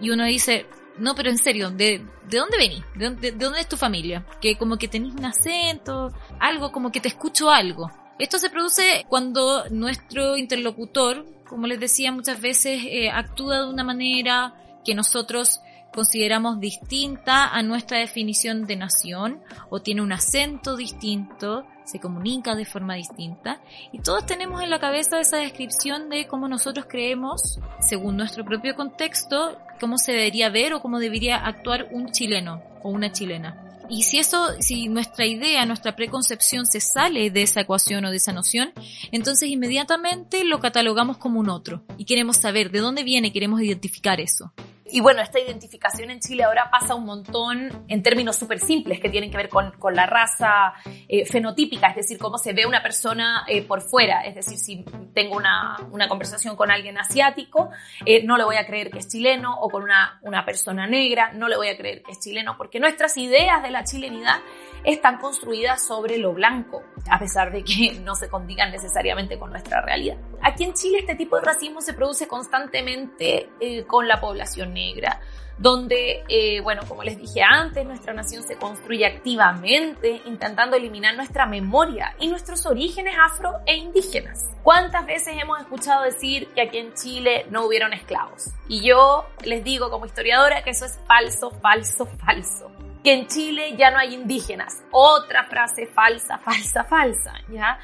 y 0.00 0.10
uno 0.10 0.24
dice, 0.24 0.66
no, 0.98 1.14
pero 1.14 1.30
en 1.30 1.38
serio, 1.38 1.70
¿de, 1.70 2.04
de 2.28 2.38
dónde 2.38 2.58
venís? 2.58 2.82
¿De, 2.94 3.10
¿De, 3.10 3.32
dónde 3.32 3.60
es 3.60 3.68
tu 3.68 3.76
familia? 3.76 4.26
Que 4.40 4.56
como 4.56 4.76
que 4.76 4.88
tenés 4.88 5.14
un 5.14 5.24
acento, 5.24 6.10
algo, 6.38 6.72
como 6.72 6.92
que 6.92 7.00
te 7.00 7.08
escucho 7.08 7.50
algo. 7.50 7.90
Esto 8.18 8.38
se 8.38 8.50
produce 8.50 9.04
cuando 9.08 9.64
nuestro 9.70 10.36
interlocutor 10.36 11.24
como 11.50 11.66
les 11.66 11.80
decía, 11.80 12.12
muchas 12.12 12.40
veces 12.40 12.80
eh, 12.86 13.10
actúa 13.10 13.62
de 13.62 13.68
una 13.68 13.82
manera 13.82 14.54
que 14.84 14.94
nosotros 14.94 15.60
consideramos 15.92 16.60
distinta 16.60 17.48
a 17.48 17.60
nuestra 17.64 17.98
definición 17.98 18.68
de 18.68 18.76
nación 18.76 19.40
o 19.68 19.82
tiene 19.82 20.00
un 20.00 20.12
acento 20.12 20.76
distinto, 20.76 21.66
se 21.82 21.98
comunica 21.98 22.54
de 22.54 22.64
forma 22.64 22.94
distinta 22.94 23.60
y 23.90 23.98
todos 23.98 24.26
tenemos 24.26 24.62
en 24.62 24.70
la 24.70 24.78
cabeza 24.78 25.18
esa 25.18 25.38
descripción 25.38 26.08
de 26.08 26.28
cómo 26.28 26.46
nosotros 26.46 26.86
creemos, 26.88 27.58
según 27.80 28.16
nuestro 28.16 28.44
propio 28.44 28.76
contexto, 28.76 29.58
cómo 29.80 29.98
se 29.98 30.12
debería 30.12 30.50
ver 30.50 30.72
o 30.74 30.80
cómo 30.80 31.00
debería 31.00 31.36
actuar 31.36 31.88
un 31.90 32.12
chileno 32.12 32.62
o 32.84 32.90
una 32.90 33.10
chilena. 33.10 33.69
Y 33.90 34.02
si 34.02 34.20
eso, 34.20 34.46
si 34.60 34.88
nuestra 34.88 35.26
idea, 35.26 35.66
nuestra 35.66 35.96
preconcepción 35.96 36.64
se 36.64 36.80
sale 36.80 37.30
de 37.30 37.42
esa 37.42 37.62
ecuación 37.62 38.04
o 38.04 38.10
de 38.10 38.18
esa 38.18 38.32
noción, 38.32 38.72
entonces 39.10 39.48
inmediatamente 39.48 40.44
lo 40.44 40.60
catalogamos 40.60 41.18
como 41.18 41.40
un 41.40 41.50
otro. 41.50 41.82
Y 41.98 42.04
queremos 42.04 42.36
saber 42.36 42.70
de 42.70 42.78
dónde 42.78 43.02
viene, 43.02 43.32
queremos 43.32 43.60
identificar 43.60 44.20
eso. 44.20 44.52
Y 44.92 45.00
bueno, 45.00 45.22
esta 45.22 45.38
identificación 45.38 46.10
en 46.10 46.20
Chile 46.20 46.44
ahora 46.44 46.68
pasa 46.70 46.94
un 46.94 47.04
montón 47.04 47.84
en 47.88 48.02
términos 48.02 48.36
súper 48.36 48.58
simples 48.58 49.00
que 49.00 49.08
tienen 49.08 49.30
que 49.30 49.36
ver 49.36 49.48
con, 49.48 49.72
con 49.72 49.94
la 49.94 50.06
raza 50.06 50.74
eh, 51.08 51.24
fenotípica, 51.26 51.88
es 51.88 51.96
decir, 51.96 52.18
cómo 52.18 52.38
se 52.38 52.52
ve 52.52 52.66
una 52.66 52.82
persona 52.82 53.44
eh, 53.46 53.62
por 53.62 53.82
fuera. 53.82 54.22
Es 54.22 54.34
decir, 54.34 54.58
si 54.58 54.84
tengo 55.14 55.36
una, 55.36 55.76
una 55.90 56.08
conversación 56.08 56.56
con 56.56 56.70
alguien 56.70 56.98
asiático, 56.98 57.70
eh, 58.04 58.24
no 58.24 58.36
le 58.36 58.44
voy 58.44 58.56
a 58.56 58.66
creer 58.66 58.90
que 58.90 58.98
es 58.98 59.08
chileno, 59.08 59.58
o 59.60 59.68
con 59.68 59.82
una, 59.82 60.18
una 60.22 60.44
persona 60.44 60.86
negra, 60.86 61.32
no 61.32 61.48
le 61.48 61.56
voy 61.56 61.68
a 61.68 61.76
creer 61.76 62.02
que 62.02 62.12
es 62.12 62.20
chileno, 62.20 62.56
porque 62.56 62.80
nuestras 62.80 63.16
ideas 63.16 63.62
de 63.62 63.70
la 63.70 63.84
chilenidad 63.84 64.40
están 64.84 65.18
construidas 65.18 65.86
sobre 65.86 66.18
lo 66.18 66.32
blanco, 66.32 66.82
a 67.10 67.18
pesar 67.18 67.52
de 67.52 67.62
que 67.62 68.00
no 68.02 68.14
se 68.14 68.28
condigan 68.28 68.70
necesariamente 68.70 69.38
con 69.38 69.50
nuestra 69.50 69.80
realidad. 69.82 70.16
Aquí 70.42 70.64
en 70.64 70.74
Chile 70.74 70.98
este 71.00 71.14
tipo 71.14 71.36
de 71.36 71.42
racismo 71.42 71.80
se 71.80 71.92
produce 71.92 72.26
constantemente 72.26 73.50
eh, 73.60 73.84
con 73.84 74.08
la 74.08 74.20
población 74.20 74.72
negra, 74.74 75.20
donde, 75.58 76.24
eh, 76.28 76.60
bueno, 76.62 76.82
como 76.88 77.02
les 77.02 77.18
dije 77.18 77.42
antes, 77.42 77.84
nuestra 77.84 78.14
nación 78.14 78.42
se 78.42 78.56
construye 78.56 79.04
activamente 79.04 80.22
intentando 80.24 80.76
eliminar 80.76 81.14
nuestra 81.14 81.44
memoria 81.44 82.14
y 82.18 82.28
nuestros 82.28 82.64
orígenes 82.64 83.14
afro 83.22 83.58
e 83.66 83.76
indígenas. 83.76 84.48
¿Cuántas 84.62 85.04
veces 85.04 85.34
hemos 85.38 85.60
escuchado 85.60 86.04
decir 86.04 86.48
que 86.54 86.62
aquí 86.62 86.78
en 86.78 86.94
Chile 86.94 87.46
no 87.50 87.66
hubieron 87.66 87.92
esclavos? 87.92 88.50
Y 88.68 88.80
yo 88.82 89.26
les 89.44 89.62
digo 89.62 89.90
como 89.90 90.06
historiadora 90.06 90.62
que 90.64 90.70
eso 90.70 90.86
es 90.86 90.98
falso, 91.06 91.50
falso, 91.50 92.06
falso 92.06 92.70
que 93.02 93.14
en 93.14 93.26
Chile 93.28 93.74
ya 93.76 93.90
no 93.90 93.98
hay 93.98 94.14
indígenas. 94.14 94.82
Otra 94.90 95.44
frase 95.44 95.86
falsa, 95.86 96.38
falsa, 96.38 96.84
falsa, 96.84 97.32
¿ya? 97.48 97.78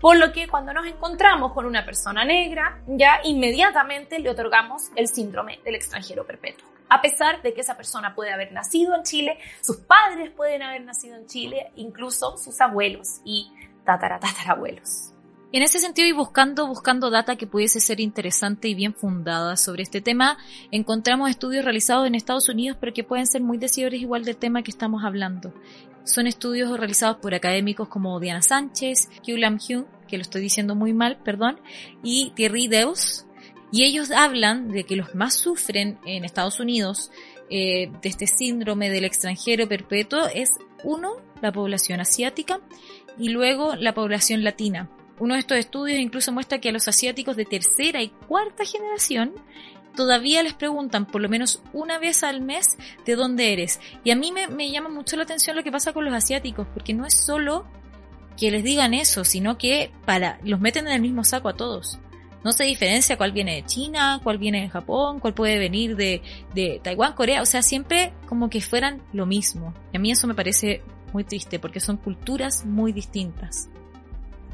Por 0.00 0.16
lo 0.16 0.32
que 0.32 0.48
cuando 0.48 0.72
nos 0.72 0.86
encontramos 0.86 1.52
con 1.52 1.66
una 1.66 1.84
persona 1.84 2.24
negra, 2.24 2.80
ya 2.86 3.20
inmediatamente 3.22 4.18
le 4.18 4.30
otorgamos 4.30 4.90
el 4.96 5.08
síndrome 5.08 5.60
del 5.62 5.74
extranjero 5.74 6.26
perpetuo. 6.26 6.66
A 6.88 7.02
pesar 7.02 7.42
de 7.42 7.52
que 7.52 7.60
esa 7.60 7.76
persona 7.76 8.14
puede 8.14 8.32
haber 8.32 8.50
nacido 8.50 8.94
en 8.94 9.02
Chile, 9.02 9.38
sus 9.60 9.76
padres 9.76 10.30
pueden 10.30 10.62
haber 10.62 10.82
nacido 10.82 11.16
en 11.16 11.26
Chile, 11.26 11.70
incluso 11.76 12.38
sus 12.38 12.58
abuelos 12.62 13.20
y 13.24 13.52
tataratatarabuelos. 13.84 15.12
En 15.52 15.64
ese 15.64 15.80
sentido 15.80 16.06
y 16.06 16.12
buscando, 16.12 16.68
buscando 16.68 17.10
data 17.10 17.34
que 17.34 17.48
pudiese 17.48 17.80
ser 17.80 17.98
interesante 17.98 18.68
y 18.68 18.74
bien 18.74 18.94
fundada 18.94 19.56
sobre 19.56 19.82
este 19.82 20.00
tema, 20.00 20.38
encontramos 20.70 21.28
estudios 21.28 21.64
realizados 21.64 22.06
en 22.06 22.14
Estados 22.14 22.48
Unidos 22.48 22.76
pero 22.80 22.92
que 22.92 23.02
pueden 23.02 23.26
ser 23.26 23.42
muy 23.42 23.58
decidores 23.58 24.00
igual 24.00 24.24
del 24.24 24.36
tema 24.36 24.62
que 24.62 24.70
estamos 24.70 25.02
hablando. 25.02 25.52
Son 26.04 26.28
estudios 26.28 26.78
realizados 26.78 27.16
por 27.16 27.34
académicos 27.34 27.88
como 27.88 28.20
Diana 28.20 28.42
Sánchez, 28.42 29.08
Hugh 29.26 29.38
Lam 29.38 29.56
Hugh, 29.56 29.86
que 30.06 30.18
lo 30.18 30.22
estoy 30.22 30.40
diciendo 30.40 30.76
muy 30.76 30.92
mal, 30.92 31.18
perdón, 31.24 31.60
y 32.04 32.30
Thierry 32.36 32.68
Deus, 32.68 33.26
y 33.72 33.82
ellos 33.82 34.12
hablan 34.12 34.68
de 34.68 34.84
que 34.84 34.94
los 34.94 35.16
más 35.16 35.34
sufren 35.34 35.98
en 36.06 36.24
Estados 36.24 36.60
Unidos 36.60 37.10
eh, 37.50 37.90
de 38.00 38.08
este 38.08 38.28
síndrome 38.28 38.88
del 38.88 39.04
extranjero 39.04 39.68
perpetuo 39.68 40.28
es 40.32 40.50
uno, 40.84 41.16
la 41.42 41.50
población 41.50 41.98
asiática, 41.98 42.60
y 43.18 43.30
luego 43.30 43.74
la 43.74 43.94
población 43.94 44.44
latina 44.44 44.88
uno 45.20 45.34
de 45.34 45.40
estos 45.40 45.58
estudios 45.58 46.00
incluso 46.00 46.32
muestra 46.32 46.58
que 46.58 46.70
a 46.70 46.72
los 46.72 46.88
asiáticos 46.88 47.36
de 47.36 47.44
tercera 47.44 48.02
y 48.02 48.08
cuarta 48.08 48.64
generación 48.64 49.34
todavía 49.94 50.42
les 50.42 50.54
preguntan 50.54 51.06
por 51.06 51.20
lo 51.20 51.28
menos 51.28 51.62
una 51.72 51.98
vez 51.98 52.22
al 52.22 52.40
mes 52.40 52.78
de 53.04 53.16
dónde 53.16 53.52
eres. 53.52 53.80
Y 54.02 54.10
a 54.10 54.16
mí 54.16 54.32
me, 54.32 54.70
llama 54.70 54.88
mucho 54.88 55.16
la 55.16 55.24
atención 55.24 55.56
lo 55.56 55.62
que 55.62 55.70
pasa 55.70 55.92
con 55.92 56.04
los 56.04 56.14
asiáticos, 56.14 56.66
porque 56.72 56.94
no 56.94 57.06
es 57.06 57.14
solo 57.14 57.66
que 58.38 58.50
les 58.50 58.64
digan 58.64 58.94
eso, 58.94 59.24
sino 59.24 59.58
que 59.58 59.92
para 60.06 60.40
los 60.42 60.60
meten 60.60 60.86
en 60.86 60.94
el 60.94 61.02
mismo 61.02 61.22
saco 61.22 61.48
a 61.48 61.54
todos. 61.54 61.98
No 62.42 62.52
se 62.52 62.64
diferencia 62.64 63.18
cuál 63.18 63.32
viene 63.32 63.56
de 63.56 63.66
China, 63.66 64.20
cuál 64.22 64.38
viene 64.38 64.62
de 64.62 64.70
Japón, 64.70 65.20
cuál 65.20 65.34
puede 65.34 65.58
venir 65.58 65.96
de, 65.96 66.22
de 66.54 66.80
Taiwán, 66.82 67.12
Corea, 67.12 67.42
o 67.42 67.46
sea, 67.46 67.60
siempre 67.60 68.14
como 68.26 68.48
que 68.48 68.62
fueran 68.62 69.02
lo 69.12 69.26
mismo. 69.26 69.74
Y 69.92 69.98
a 69.98 70.00
mí 70.00 70.10
eso 70.10 70.26
me 70.26 70.34
parece 70.34 70.82
muy 71.12 71.24
triste 71.24 71.58
porque 71.58 71.80
son 71.80 71.98
culturas 71.98 72.64
muy 72.64 72.92
distintas. 72.92 73.68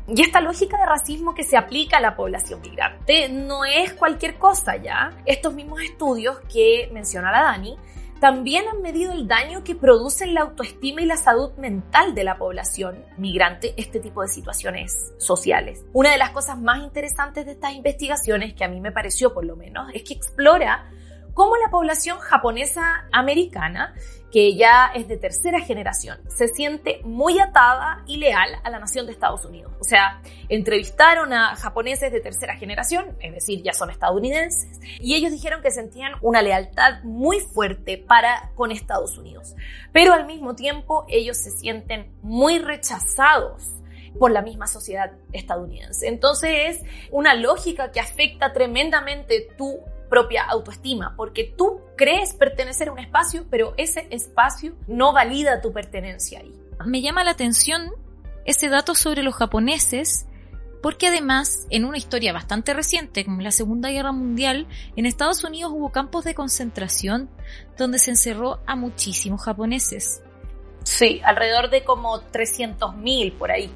Y 0.08 0.22
esta 0.22 0.40
lógica 0.40 0.78
de 0.78 0.86
racismo 0.86 1.34
que 1.34 1.42
se 1.42 1.56
aplica 1.56 1.96
a 1.96 2.00
la 2.00 2.14
población 2.14 2.60
migrante 2.60 3.28
no 3.28 3.64
es 3.64 3.92
cualquier 3.92 4.38
cosa 4.38 4.76
ya. 4.76 5.10
Estos 5.24 5.52
mismos 5.52 5.82
estudios 5.82 6.38
que 6.52 6.88
menciona 6.92 7.32
la 7.32 7.42
Dani 7.42 7.76
también 8.20 8.66
han 8.68 8.82
medido 8.82 9.12
el 9.12 9.28
daño 9.28 9.62
que 9.62 9.74
producen 9.74 10.32
la 10.32 10.42
autoestima 10.42 11.02
y 11.02 11.06
la 11.06 11.16
salud 11.16 11.52
mental 11.58 12.14
de 12.14 12.24
la 12.24 12.38
población 12.38 13.04
migrante 13.18 13.74
este 13.76 14.00
tipo 14.00 14.22
de 14.22 14.28
situaciones 14.28 15.12
sociales. 15.18 15.84
Una 15.92 16.12
de 16.12 16.18
las 16.18 16.30
cosas 16.30 16.58
más 16.58 16.82
interesantes 16.82 17.44
de 17.44 17.52
estas 17.52 17.74
investigaciones, 17.74 18.54
que 18.54 18.64
a 18.64 18.68
mí 18.68 18.80
me 18.80 18.92
pareció 18.92 19.34
por 19.34 19.44
lo 19.44 19.56
menos, 19.56 19.90
es 19.92 20.02
que 20.02 20.14
explora 20.14 20.88
cómo 21.34 21.56
la 21.56 21.70
población 21.70 22.18
japonesa 22.18 23.06
americana 23.12 23.94
que 24.32 24.54
ya 24.56 24.90
es 24.94 25.08
de 25.08 25.16
tercera 25.16 25.60
generación, 25.60 26.18
se 26.28 26.48
siente 26.48 27.00
muy 27.04 27.38
atada 27.38 28.02
y 28.06 28.18
leal 28.18 28.50
a 28.64 28.70
la 28.70 28.78
nación 28.78 29.06
de 29.06 29.12
Estados 29.12 29.44
Unidos. 29.44 29.72
O 29.80 29.84
sea, 29.84 30.20
entrevistaron 30.48 31.32
a 31.32 31.54
japoneses 31.56 32.12
de 32.12 32.20
tercera 32.20 32.56
generación, 32.56 33.16
es 33.20 33.32
decir, 33.32 33.62
ya 33.62 33.72
son 33.72 33.90
estadounidenses, 33.90 34.80
y 35.00 35.14
ellos 35.14 35.32
dijeron 35.32 35.62
que 35.62 35.70
sentían 35.70 36.12
una 36.22 36.42
lealtad 36.42 37.02
muy 37.04 37.40
fuerte 37.40 37.98
para 37.98 38.50
con 38.54 38.72
Estados 38.72 39.16
Unidos. 39.16 39.54
Pero 39.92 40.12
al 40.12 40.26
mismo 40.26 40.54
tiempo 40.54 41.04
ellos 41.08 41.36
se 41.36 41.50
sienten 41.50 42.12
muy 42.22 42.58
rechazados 42.58 43.76
por 44.18 44.30
la 44.30 44.42
misma 44.42 44.66
sociedad 44.66 45.12
estadounidense. 45.32 46.08
Entonces 46.08 46.50
es 46.50 46.82
una 47.10 47.34
lógica 47.34 47.92
que 47.92 48.00
afecta 48.00 48.52
tremendamente 48.52 49.48
tu 49.56 49.80
propia 50.08 50.44
autoestima, 50.44 51.14
porque 51.16 51.52
tú 51.56 51.80
crees 51.96 52.34
pertenecer 52.34 52.88
a 52.88 52.92
un 52.92 52.98
espacio, 52.98 53.46
pero 53.50 53.74
ese 53.76 54.06
espacio 54.10 54.74
no 54.86 55.12
valida 55.12 55.60
tu 55.60 55.72
pertenencia 55.72 56.40
ahí. 56.40 56.54
Me 56.84 57.02
llama 57.02 57.24
la 57.24 57.32
atención 57.32 57.92
ese 58.44 58.68
dato 58.68 58.94
sobre 58.94 59.22
los 59.22 59.34
japoneses, 59.34 60.26
porque 60.82 61.08
además, 61.08 61.66
en 61.70 61.84
una 61.84 61.98
historia 61.98 62.32
bastante 62.32 62.72
reciente, 62.72 63.24
como 63.24 63.40
la 63.40 63.50
Segunda 63.50 63.90
Guerra 63.90 64.12
Mundial, 64.12 64.68
en 64.94 65.06
Estados 65.06 65.42
Unidos 65.42 65.72
hubo 65.74 65.90
campos 65.90 66.24
de 66.24 66.34
concentración 66.34 67.28
donde 67.76 67.98
se 67.98 68.12
encerró 68.12 68.60
a 68.66 68.76
muchísimos 68.76 69.42
japoneses. 69.42 70.22
Sí, 70.84 71.20
alrededor 71.24 71.70
de 71.70 71.82
como 71.82 72.20
300.000 72.30 73.36
por 73.36 73.50
ahí. 73.50 73.72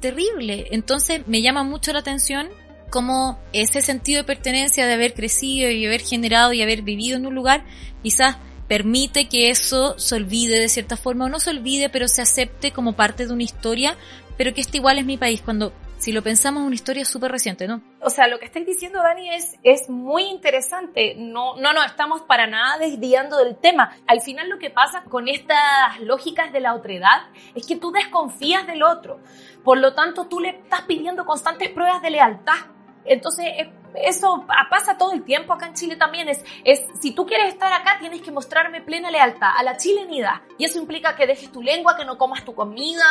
Terrible. 0.00 0.66
Entonces 0.72 1.26
me 1.26 1.40
llama 1.40 1.62
mucho 1.62 1.94
la 1.94 2.00
atención 2.00 2.50
como 2.94 3.40
ese 3.52 3.82
sentido 3.82 4.20
de 4.20 4.24
pertenencia 4.24 4.86
de 4.86 4.94
haber 4.94 5.14
crecido 5.14 5.68
y 5.68 5.84
haber 5.84 6.00
generado 6.00 6.52
y 6.52 6.62
haber 6.62 6.82
vivido 6.82 7.16
en 7.16 7.26
un 7.26 7.34
lugar, 7.34 7.64
quizás 8.04 8.36
permite 8.68 9.28
que 9.28 9.50
eso 9.50 9.98
se 9.98 10.14
olvide 10.14 10.60
de 10.60 10.68
cierta 10.68 10.96
forma, 10.96 11.24
o 11.24 11.28
no 11.28 11.40
se 11.40 11.50
olvide, 11.50 11.90
pero 11.90 12.06
se 12.06 12.22
acepte 12.22 12.70
como 12.70 12.92
parte 12.92 13.26
de 13.26 13.32
una 13.32 13.42
historia, 13.42 13.96
pero 14.38 14.54
que 14.54 14.60
este 14.60 14.76
igual 14.76 15.00
es 15.00 15.06
mi 15.06 15.16
país, 15.16 15.42
cuando 15.42 15.72
si 15.98 16.12
lo 16.12 16.22
pensamos 16.22 16.62
una 16.62 16.76
historia 16.76 17.04
súper 17.04 17.32
reciente, 17.32 17.66
¿no? 17.66 17.82
O 18.00 18.10
sea, 18.10 18.28
lo 18.28 18.38
que 18.38 18.44
estáis 18.44 18.64
diciendo, 18.64 19.00
Dani, 19.02 19.28
es, 19.30 19.56
es 19.64 19.88
muy 19.88 20.24
interesante. 20.24 21.16
No, 21.16 21.56
no 21.56 21.72
nos 21.72 21.86
estamos 21.86 22.22
para 22.22 22.46
nada 22.46 22.78
desviando 22.78 23.38
del 23.38 23.56
tema. 23.56 23.96
Al 24.06 24.20
final 24.20 24.48
lo 24.50 24.58
que 24.58 24.70
pasa 24.70 25.02
con 25.04 25.26
estas 25.26 25.98
lógicas 26.00 26.52
de 26.52 26.60
la 26.60 26.74
otredad 26.74 27.22
es 27.56 27.66
que 27.66 27.76
tú 27.76 27.90
desconfías 27.90 28.66
del 28.66 28.84
otro. 28.84 29.18
Por 29.64 29.78
lo 29.78 29.94
tanto, 29.94 30.26
tú 30.26 30.40
le 30.40 30.50
estás 30.50 30.82
pidiendo 30.82 31.24
constantes 31.24 31.70
pruebas 31.70 32.02
de 32.02 32.10
lealtad 32.10 32.74
entonces, 33.04 33.46
eh, 33.46 33.70
eso 33.94 34.44
pasa 34.70 34.96
todo 34.98 35.12
el 35.12 35.24
tiempo 35.24 35.52
acá 35.52 35.66
en 35.66 35.74
Chile 35.74 35.96
también. 35.96 36.28
Es, 36.28 36.44
es, 36.64 36.82
si 37.00 37.12
tú 37.12 37.26
quieres 37.26 37.52
estar 37.52 37.72
acá, 37.72 37.98
tienes 37.98 38.22
que 38.22 38.30
mostrarme 38.30 38.80
plena 38.80 39.10
lealtad 39.10 39.50
a 39.56 39.62
la 39.62 39.76
chilenidad. 39.76 40.42
Y 40.58 40.64
eso 40.64 40.78
implica 40.78 41.16
que 41.16 41.26
dejes 41.26 41.50
tu 41.50 41.62
lengua, 41.62 41.96
que 41.96 42.04
no 42.04 42.18
comas 42.18 42.44
tu 42.44 42.54
comida, 42.54 43.04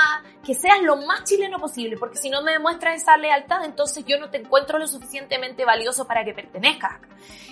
que 0.43 0.53
seas 0.53 0.81
lo 0.81 0.97
más 0.97 1.23
chileno 1.23 1.59
posible, 1.59 1.97
porque 1.97 2.17
si 2.17 2.29
no 2.29 2.41
me 2.41 2.51
demuestras 2.51 3.01
esa 3.01 3.17
lealtad, 3.17 3.63
entonces 3.65 4.05
yo 4.05 4.19
no 4.19 4.29
te 4.29 4.37
encuentro 4.37 4.79
lo 4.79 4.87
suficientemente 4.87 5.65
valioso 5.65 6.05
para 6.05 6.23
que 6.23 6.33
pertenezcas. 6.33 6.99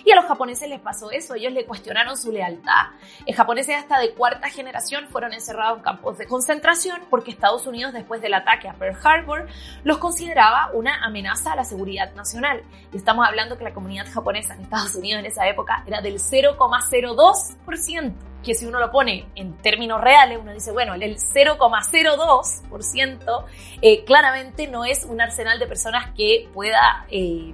Y 0.03 0.11
a 0.11 0.15
los 0.15 0.25
japoneses 0.25 0.67
les 0.67 0.79
pasó 0.79 1.11
eso, 1.11 1.35
ellos 1.35 1.53
le 1.53 1.65
cuestionaron 1.65 2.17
su 2.17 2.31
lealtad. 2.31 2.87
Los 3.27 3.35
japoneses 3.35 3.75
hasta 3.75 3.99
de 3.99 4.13
cuarta 4.13 4.49
generación 4.49 5.07
fueron 5.07 5.33
encerrados 5.33 5.77
en 5.77 5.83
campos 5.83 6.17
de 6.17 6.27
concentración 6.27 7.01
porque 7.09 7.31
Estados 7.31 7.67
Unidos, 7.67 7.93
después 7.93 8.21
del 8.21 8.33
ataque 8.33 8.67
a 8.67 8.73
Pearl 8.73 8.97
Harbor, 9.03 9.47
los 9.83 9.97
consideraba 9.99 10.71
una 10.73 11.03
amenaza 11.03 11.53
a 11.53 11.55
la 11.55 11.63
seguridad 11.63 12.13
nacional. 12.13 12.63
Estamos 12.93 13.20
hablando 13.25 13.57
que 13.57 13.63
la 13.63 13.73
comunidad 13.73 14.05
japonesa 14.11 14.55
en 14.55 14.61
Estados 14.61 14.93
Unidos 14.95 15.19
en 15.19 15.25
esa 15.25 15.47
época 15.47 15.83
era 15.87 16.01
del 16.01 16.19
0,02%, 16.19 18.13
que 18.43 18.53
si 18.55 18.65
uno 18.65 18.79
lo 18.79 18.91
pone 18.91 19.27
en 19.35 19.53
términos 19.57 20.01
reales, 20.01 20.39
uno 20.41 20.51
dice, 20.53 20.71
bueno, 20.71 20.95
el 20.95 21.17
0,02% 21.17 23.45
eh, 23.81 24.03
claramente 24.03 24.67
no 24.67 24.83
es 24.85 25.05
un 25.05 25.21
arsenal 25.21 25.59
de 25.59 25.67
personas 25.67 26.09
que 26.15 26.49
pueda... 26.53 27.05
Eh, 27.09 27.53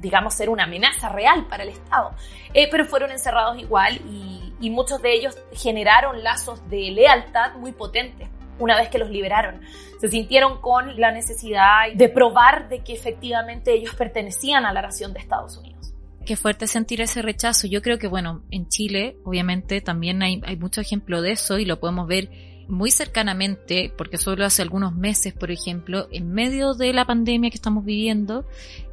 digamos, 0.00 0.34
ser 0.34 0.48
una 0.48 0.62
amenaza 0.62 1.08
real 1.08 1.46
para 1.46 1.64
el 1.64 1.70
Estado. 1.70 2.12
Eh, 2.54 2.68
pero 2.70 2.84
fueron 2.84 3.10
encerrados 3.10 3.58
igual 3.58 3.96
y, 4.08 4.54
y, 4.60 4.70
muchos 4.70 5.02
de 5.02 5.12
ellos 5.12 5.36
generaron 5.52 6.22
lazos 6.22 6.70
de 6.70 6.92
lealtad 6.92 7.54
muy 7.54 7.72
potentes 7.72 8.28
una 8.58 8.76
vez 8.76 8.88
que 8.88 8.98
los 8.98 9.10
liberaron. 9.10 9.60
Se 10.00 10.08
sintieron 10.08 10.60
con 10.60 10.98
la 11.00 11.10
necesidad 11.12 11.92
de 11.94 12.08
probar 12.08 12.68
de 12.68 12.80
que 12.80 12.92
efectivamente 12.92 13.72
ellos 13.72 13.94
pertenecían 13.94 14.64
a 14.64 14.72
la 14.72 14.82
nación 14.82 15.12
de 15.12 15.20
Estados 15.20 15.56
Unidos. 15.58 15.94
Qué 16.24 16.36
fuerte 16.36 16.66
sentir 16.66 17.00
ese 17.00 17.22
rechazo. 17.22 17.66
Yo 17.66 17.80
creo 17.80 17.98
que, 17.98 18.06
bueno, 18.06 18.42
en 18.50 18.68
Chile, 18.68 19.16
obviamente, 19.24 19.80
también 19.80 20.22
hay, 20.22 20.42
hay 20.44 20.56
mucho 20.56 20.80
ejemplo 20.80 21.22
de 21.22 21.32
eso 21.32 21.58
y 21.58 21.64
lo 21.64 21.80
podemos 21.80 22.06
ver 22.06 22.28
muy 22.68 22.90
cercanamente, 22.90 23.92
porque 23.96 24.18
solo 24.18 24.44
hace 24.44 24.60
algunos 24.62 24.94
meses, 24.94 25.32
por 25.32 25.50
ejemplo, 25.50 26.06
en 26.12 26.30
medio 26.32 26.74
de 26.74 26.92
la 26.92 27.06
pandemia 27.06 27.50
que 27.50 27.56
estamos 27.56 27.84
viviendo, 27.84 28.44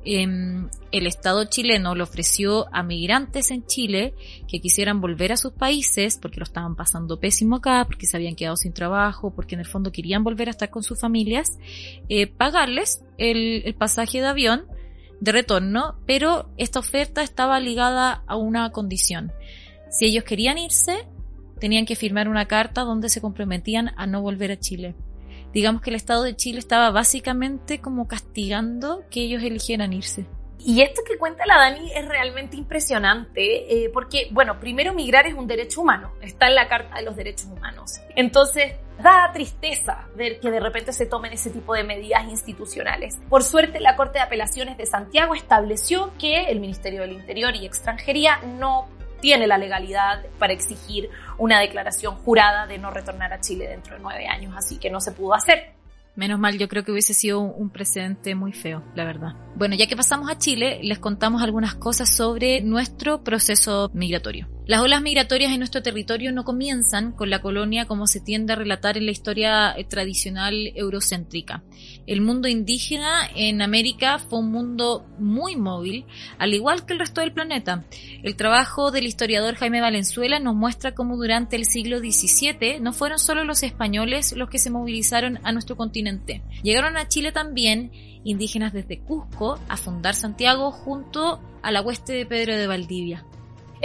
em, 0.06 0.70
el 0.92 1.08
Estado 1.08 1.44
chileno 1.46 1.94
le 1.94 2.04
ofreció 2.04 2.68
a 2.74 2.84
migrantes 2.84 3.52
en 3.52 3.66
Chile 3.66 4.14
que 4.48 4.62
quisieran 4.62 5.02
volver 5.02 5.34
a 5.34 5.38
sus 5.38 5.52
países, 5.52 6.18
porque 6.22 6.40
lo 6.40 6.46
estaban 6.46 6.76
pasando 6.76 7.20
pésimo 7.20 7.58
acá, 7.58 7.84
porque 7.86 8.06
se 8.06 8.16
habían 8.16 8.36
quedado 8.36 8.56
sin 8.56 8.72
trabajo, 8.72 9.34
porque 9.36 9.56
en 9.56 9.62
el 9.62 9.68
fondo 9.68 9.92
querían 9.92 10.24
volver 10.24 10.48
a 10.48 10.52
estar 10.52 10.70
con 10.70 10.82
sus 10.82 11.00
familias, 11.00 11.60
eh, 12.08 12.28
pagarles 12.28 13.04
el, 13.18 13.62
el 13.66 13.76
pasaje 13.76 14.22
de 14.22 14.28
avión 14.28 14.66
de 15.20 15.34
retorno, 15.34 15.96
pero 16.06 16.50
esta 16.58 16.80
oferta 16.80 17.24
estaba 17.24 17.60
ligada 17.60 18.24
a 18.26 18.38
una 18.38 18.72
condición. 18.72 19.34
Si 19.90 20.06
ellos 20.06 20.24
querían 20.24 20.58
irse, 20.58 21.08
tenían 21.60 21.86
que 21.86 21.96
firmar 21.96 22.28
una 22.28 22.48
carta 22.48 22.82
donde 22.82 23.10
se 23.10 23.22
comprometían 23.22 23.92
a 23.98 24.08
no 24.08 24.22
volver 24.22 24.52
a 24.52 24.60
Chile. 24.60 24.96
Digamos 25.54 25.82
que 25.82 25.90
el 25.90 25.96
Estado 25.96 26.24
de 26.24 26.36
Chile 26.36 26.60
estaba 26.60 26.92
básicamente 26.92 27.80
como 27.80 28.08
castigando 28.08 29.04
que 29.10 29.22
ellos 29.22 29.42
eligieran 29.44 29.94
irse. 29.94 30.26
Y 30.60 30.82
esto 30.82 31.02
que 31.08 31.18
cuenta 31.18 31.46
la 31.46 31.58
Dani 31.58 31.92
es 31.94 32.08
realmente 32.08 32.58
impresionante, 32.58 33.86
eh, 33.86 33.90
porque, 33.94 34.30
bueno, 34.32 34.60
primero 34.60 34.94
migrar 34.94 35.28
es 35.28 35.36
un 35.36 35.46
derecho 35.46 35.82
humano, 35.82 36.12
está 36.22 36.48
en 36.48 36.56
la 36.56 36.68
Carta 36.68 36.96
de 36.96 37.04
los 37.04 37.16
Derechos 37.16 37.46
Humanos. 37.46 38.02
Entonces, 38.16 38.74
da 39.02 39.30
tristeza 39.32 40.08
ver 40.16 40.40
que 40.40 40.50
de 40.50 40.60
repente 40.60 40.92
se 40.92 41.06
tomen 41.06 41.34
ese 41.34 41.52
tipo 41.52 41.76
de 41.76 41.84
medidas 41.84 42.28
institucionales. 42.30 43.20
Por 43.30 43.44
suerte, 43.44 43.80
la 43.80 43.96
Corte 43.96 44.18
de 44.18 44.24
Apelaciones 44.24 44.76
de 44.76 44.88
Santiago 44.88 45.36
estableció 45.36 46.14
que 46.18 46.46
el 46.46 46.60
Ministerio 46.60 47.02
del 47.02 47.12
Interior 47.12 47.56
y 47.56 47.66
Extranjería 47.66 48.40
no 48.58 48.88
tiene 49.26 49.48
la 49.48 49.58
legalidad 49.58 50.24
para 50.38 50.54
exigir 50.54 51.10
una 51.40 51.60
declaración 51.60 52.14
jurada 52.14 52.68
de 52.68 52.78
no 52.78 52.92
retornar 52.92 53.34
a 53.34 53.42
Chile 53.42 53.68
dentro 53.68 53.96
de 53.96 54.00
nueve 54.00 54.28
años, 54.28 54.54
así 54.56 54.78
que 54.78 54.92
no 54.92 55.02
se 55.02 55.14
pudo 55.14 55.34
hacer. 55.34 55.74
Menos 56.16 56.38
mal, 56.38 56.60
yo 56.60 56.68
creo 56.68 56.84
que 56.84 56.92
hubiese 56.92 57.16
sido 57.16 57.40
un 57.40 57.72
precedente 57.72 58.36
muy 58.36 58.54
feo, 58.54 58.84
la 58.94 59.04
verdad. 59.04 59.34
Bueno, 59.56 59.74
ya 59.74 59.88
que 59.88 59.96
pasamos 59.96 60.30
a 60.30 60.38
Chile, 60.38 60.80
les 60.84 61.00
contamos 61.00 61.42
algunas 61.42 61.74
cosas 61.74 62.16
sobre 62.16 62.62
nuestro 62.62 63.24
proceso 63.24 63.90
migratorio. 63.96 64.48
Las 64.68 64.82
olas 64.82 65.04
migratorias 65.04 65.52
en 65.52 65.60
nuestro 65.60 65.84
territorio 65.84 66.32
no 66.32 66.44
comienzan 66.44 67.12
con 67.12 67.30
la 67.30 67.40
colonia 67.40 67.86
como 67.86 68.08
se 68.08 68.20
tiende 68.20 68.54
a 68.54 68.56
relatar 68.56 68.98
en 68.98 69.06
la 69.06 69.12
historia 69.12 69.72
eh, 69.78 69.84
tradicional 69.84 70.72
eurocéntrica. 70.74 71.64
El 72.08 72.22
mundo 72.22 72.48
indígena 72.48 73.30
en 73.36 73.62
América 73.62 74.18
fue 74.18 74.40
un 74.40 74.52
mundo 74.52 75.06
muy 75.20 75.56
móvil, 75.56 76.08
al 76.40 76.56
igual 76.56 76.84
que 76.84 76.94
el 76.94 77.00
resto 77.00 77.22
del 77.22 77.32
planeta. 77.32 77.86
El 78.24 78.36
trabajo 78.36 78.90
del 78.90 79.06
historiador 79.06 79.54
Jaime 79.54 79.82
Valenzuela 79.82 80.40
nos 80.40 80.56
muestra 80.56 80.96
cómo 80.96 81.16
durante 81.16 81.58
el 81.58 81.66
siglo 81.66 82.00
XVII 82.00 82.80
no 82.82 82.92
fueron 82.92 83.20
solo 83.20 83.44
los 83.44 83.62
españoles 83.62 84.34
los 84.36 84.50
que 84.50 84.58
se 84.58 84.72
movilizaron 84.72 85.40
a 85.44 85.52
nuestro 85.52 85.78
continente. 85.78 86.42
Llegaron 86.64 86.98
a 86.98 87.08
Chile 87.08 87.32
también 87.32 87.92
indígenas 88.24 88.74
desde 88.74 89.00
Cusco 89.00 89.60
a 89.70 89.78
fundar 89.78 90.16
Santiago 90.16 90.72
junto 90.72 91.40
a 91.62 91.72
la 91.72 91.82
hueste 91.82 92.14
de 92.14 92.26
Pedro 92.26 92.58
de 92.58 92.66
Valdivia. 92.66 93.24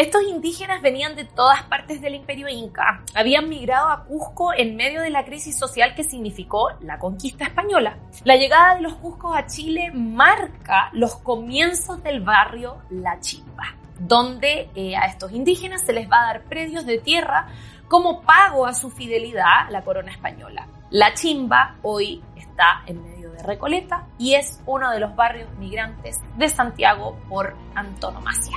Estos 0.01 0.23
indígenas 0.23 0.81
venían 0.81 1.15
de 1.15 1.27
todas 1.27 1.63
partes 1.65 2.01
del 2.01 2.15
imperio 2.15 2.49
inca. 2.49 3.05
Habían 3.15 3.51
migrado 3.51 3.91
a 3.91 4.05
Cusco 4.05 4.55
en 4.55 4.75
medio 4.75 5.03
de 5.03 5.11
la 5.11 5.27
crisis 5.27 5.59
social 5.59 5.95
que 5.95 6.05
significó 6.05 6.71
la 6.81 6.99
conquista 6.99 7.45
española. 7.45 7.99
La 8.25 8.37
llegada 8.37 8.77
de 8.77 8.81
los 8.81 8.95
Cuscos 8.95 9.37
a 9.37 9.45
Chile 9.45 9.91
marca 9.93 10.89
los 10.95 11.17
comienzos 11.17 12.03
del 12.03 12.23
barrio 12.23 12.79
La 12.89 13.21
Chimba, 13.21 13.75
donde 13.99 14.71
eh, 14.75 14.97
a 14.97 15.05
estos 15.05 15.33
indígenas 15.33 15.83
se 15.85 15.93
les 15.93 16.11
va 16.11 16.23
a 16.23 16.33
dar 16.33 16.45
predios 16.45 16.87
de 16.87 16.97
tierra 16.97 17.49
como 17.87 18.23
pago 18.23 18.65
a 18.65 18.73
su 18.73 18.89
fidelidad 18.89 19.67
a 19.67 19.71
la 19.71 19.83
corona 19.83 20.13
española. 20.13 20.67
La 20.89 21.13
Chimba 21.13 21.77
hoy 21.83 22.23
está 22.37 22.85
en 22.87 23.03
medio 23.03 23.21
Recoleta 23.43 24.07
y 24.19 24.35
es 24.35 24.63
uno 24.65 24.91
de 24.93 25.01
los 25.01 25.15
barrios 25.15 25.51
migrantes 25.59 26.21
de 26.39 26.49
Santiago 26.49 27.19
por 27.29 27.55
antonomasia. 27.75 28.57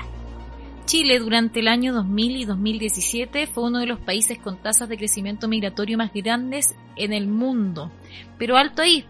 Chile 0.85 1.19
durante 1.19 1.61
el 1.61 1.67
año 1.67 1.93
2000 1.93 2.37
y 2.37 2.45
2017 2.45 3.47
fue 3.47 3.63
uno 3.63 3.79
de 3.79 3.87
los 3.87 3.99
países 3.99 4.37
con 4.37 4.61
tasas 4.61 4.89
de 4.89 4.97
crecimiento 4.97 5.47
migratorio 5.47 5.97
más 5.97 6.11
grandes 6.13 6.75
en 6.95 7.13
el 7.13 7.27
mundo. 7.27 7.91
Pero 8.37 8.57
alto 8.57 8.81
ahí, 8.81 9.05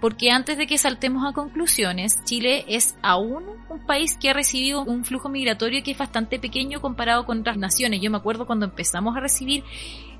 porque 0.00 0.30
antes 0.30 0.58
de 0.58 0.66
que 0.66 0.76
saltemos 0.76 1.24
a 1.26 1.32
conclusiones, 1.32 2.22
Chile 2.24 2.64
es 2.68 2.96
aún 3.02 3.44
un 3.70 3.86
país 3.86 4.18
que 4.18 4.30
ha 4.30 4.34
recibido 4.34 4.82
un 4.84 5.04
flujo 5.04 5.28
migratorio 5.28 5.82
que 5.82 5.92
es 5.92 5.98
bastante 5.98 6.38
pequeño 6.38 6.80
comparado 6.80 7.24
con 7.24 7.40
otras 7.40 7.56
naciones. 7.56 8.00
Yo 8.02 8.10
me 8.10 8.18
acuerdo 8.18 8.46
cuando 8.46 8.66
empezamos 8.66 9.16
a 9.16 9.20
recibir 9.20 9.64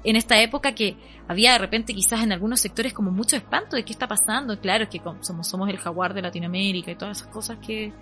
en 0.02 0.16
esta 0.16 0.40
época 0.40 0.74
que 0.74 0.96
había 1.28 1.52
de 1.52 1.58
repente 1.58 1.94
quizás 1.94 2.22
en 2.22 2.32
algunos 2.32 2.60
sectores 2.60 2.94
como 2.94 3.10
mucho 3.10 3.36
espanto 3.36 3.76
de 3.76 3.84
qué 3.84 3.92
está 3.92 4.08
pasando. 4.08 4.58
Claro, 4.60 4.88
que 4.88 5.00
somos, 5.20 5.46
somos 5.46 5.68
el 5.68 5.76
jaguar 5.76 6.14
de 6.14 6.22
Latinoamérica 6.22 6.90
y 6.90 6.96
todas 6.96 7.18
esas 7.18 7.32
cosas 7.32 7.58
que, 7.58 7.92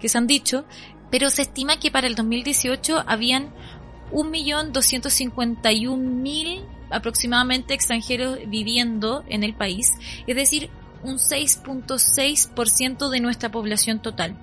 que 0.00 0.08
se 0.08 0.18
han 0.18 0.26
dicho, 0.26 0.64
pero 1.10 1.30
se 1.30 1.42
estima 1.42 1.78
que 1.78 1.90
para 1.90 2.06
el 2.06 2.14
2018 2.14 3.04
habían 3.06 3.50
1.251.000 4.12 6.64
aproximadamente 6.90 7.74
extranjeros 7.74 8.38
viviendo 8.46 9.24
en 9.28 9.44
el 9.44 9.54
país, 9.54 9.92
es 10.26 10.36
decir, 10.36 10.70
un 11.02 11.16
6.6% 11.16 13.08
de 13.08 13.20
nuestra 13.20 13.50
población 13.50 14.00
total. 14.00 14.36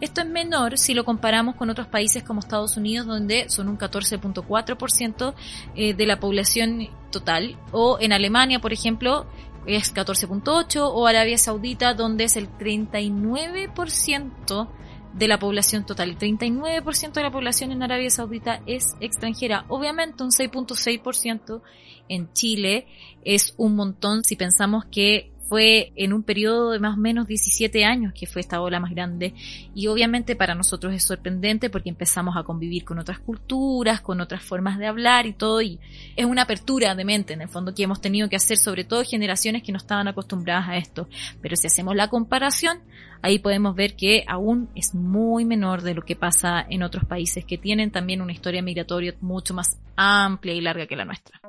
Esto 0.00 0.22
es 0.22 0.26
menor 0.26 0.76
si 0.78 0.94
lo 0.94 1.04
comparamos 1.04 1.54
con 1.56 1.70
otros 1.70 1.86
países 1.86 2.24
como 2.24 2.40
Estados 2.40 2.76
Unidos, 2.76 3.06
donde 3.06 3.48
son 3.48 3.68
un 3.68 3.78
14.4% 3.78 5.34
eh, 5.76 5.94
de 5.94 6.06
la 6.06 6.18
población 6.18 6.88
total, 7.12 7.56
o 7.70 7.98
en 8.00 8.12
Alemania, 8.12 8.58
por 8.60 8.72
ejemplo, 8.72 9.28
es 9.66 9.94
14.8%, 9.94 10.90
o 10.92 11.06
Arabia 11.06 11.38
Saudita, 11.38 11.94
donde 11.94 12.24
es 12.24 12.36
el 12.36 12.50
39% 12.50 14.68
de 15.14 15.28
la 15.28 15.38
población 15.38 15.84
total. 15.84 16.10
El 16.10 16.18
39% 16.18 17.12
de 17.12 17.22
la 17.22 17.30
población 17.30 17.72
en 17.72 17.82
Arabia 17.82 18.10
Saudita 18.10 18.62
es 18.66 18.94
extranjera. 19.00 19.64
Obviamente 19.68 20.22
un 20.22 20.30
6.6% 20.30 21.62
en 22.08 22.32
Chile 22.32 22.86
es 23.24 23.54
un 23.56 23.76
montón 23.76 24.24
si 24.24 24.36
pensamos 24.36 24.84
que 24.84 25.29
fue 25.50 25.92
en 25.96 26.12
un 26.12 26.22
periodo 26.22 26.70
de 26.70 26.78
más 26.78 26.96
o 26.96 27.00
menos 27.00 27.26
17 27.26 27.84
años 27.84 28.12
que 28.14 28.28
fue 28.28 28.40
esta 28.40 28.60
ola 28.60 28.78
más 28.78 28.92
grande 28.92 29.34
y 29.74 29.88
obviamente 29.88 30.36
para 30.36 30.54
nosotros 30.54 30.94
es 30.94 31.02
sorprendente 31.02 31.70
porque 31.70 31.88
empezamos 31.88 32.36
a 32.36 32.44
convivir 32.44 32.84
con 32.84 33.00
otras 33.00 33.18
culturas, 33.18 34.00
con 34.00 34.20
otras 34.20 34.44
formas 34.44 34.78
de 34.78 34.86
hablar 34.86 35.26
y 35.26 35.32
todo 35.32 35.60
y 35.60 35.80
es 36.14 36.24
una 36.24 36.42
apertura 36.42 36.94
de 36.94 37.04
mente 37.04 37.32
en 37.32 37.42
el 37.42 37.48
fondo 37.48 37.74
que 37.74 37.82
hemos 37.82 38.00
tenido 38.00 38.28
que 38.28 38.36
hacer 38.36 38.58
sobre 38.58 38.84
todo 38.84 39.02
generaciones 39.02 39.64
que 39.64 39.72
no 39.72 39.78
estaban 39.78 40.06
acostumbradas 40.06 40.68
a 40.68 40.76
esto. 40.76 41.08
Pero 41.42 41.56
si 41.56 41.66
hacemos 41.66 41.96
la 41.96 42.06
comparación, 42.06 42.78
ahí 43.20 43.40
podemos 43.40 43.74
ver 43.74 43.96
que 43.96 44.22
aún 44.28 44.68
es 44.76 44.94
muy 44.94 45.44
menor 45.44 45.82
de 45.82 45.94
lo 45.94 46.02
que 46.02 46.14
pasa 46.14 46.64
en 46.68 46.84
otros 46.84 47.04
países 47.06 47.44
que 47.44 47.58
tienen 47.58 47.90
también 47.90 48.22
una 48.22 48.32
historia 48.32 48.62
migratoria 48.62 49.16
mucho 49.20 49.52
más 49.52 49.80
amplia 49.96 50.54
y 50.54 50.60
larga 50.60 50.86
que 50.86 50.96
la 50.96 51.04
nuestra. 51.04 51.40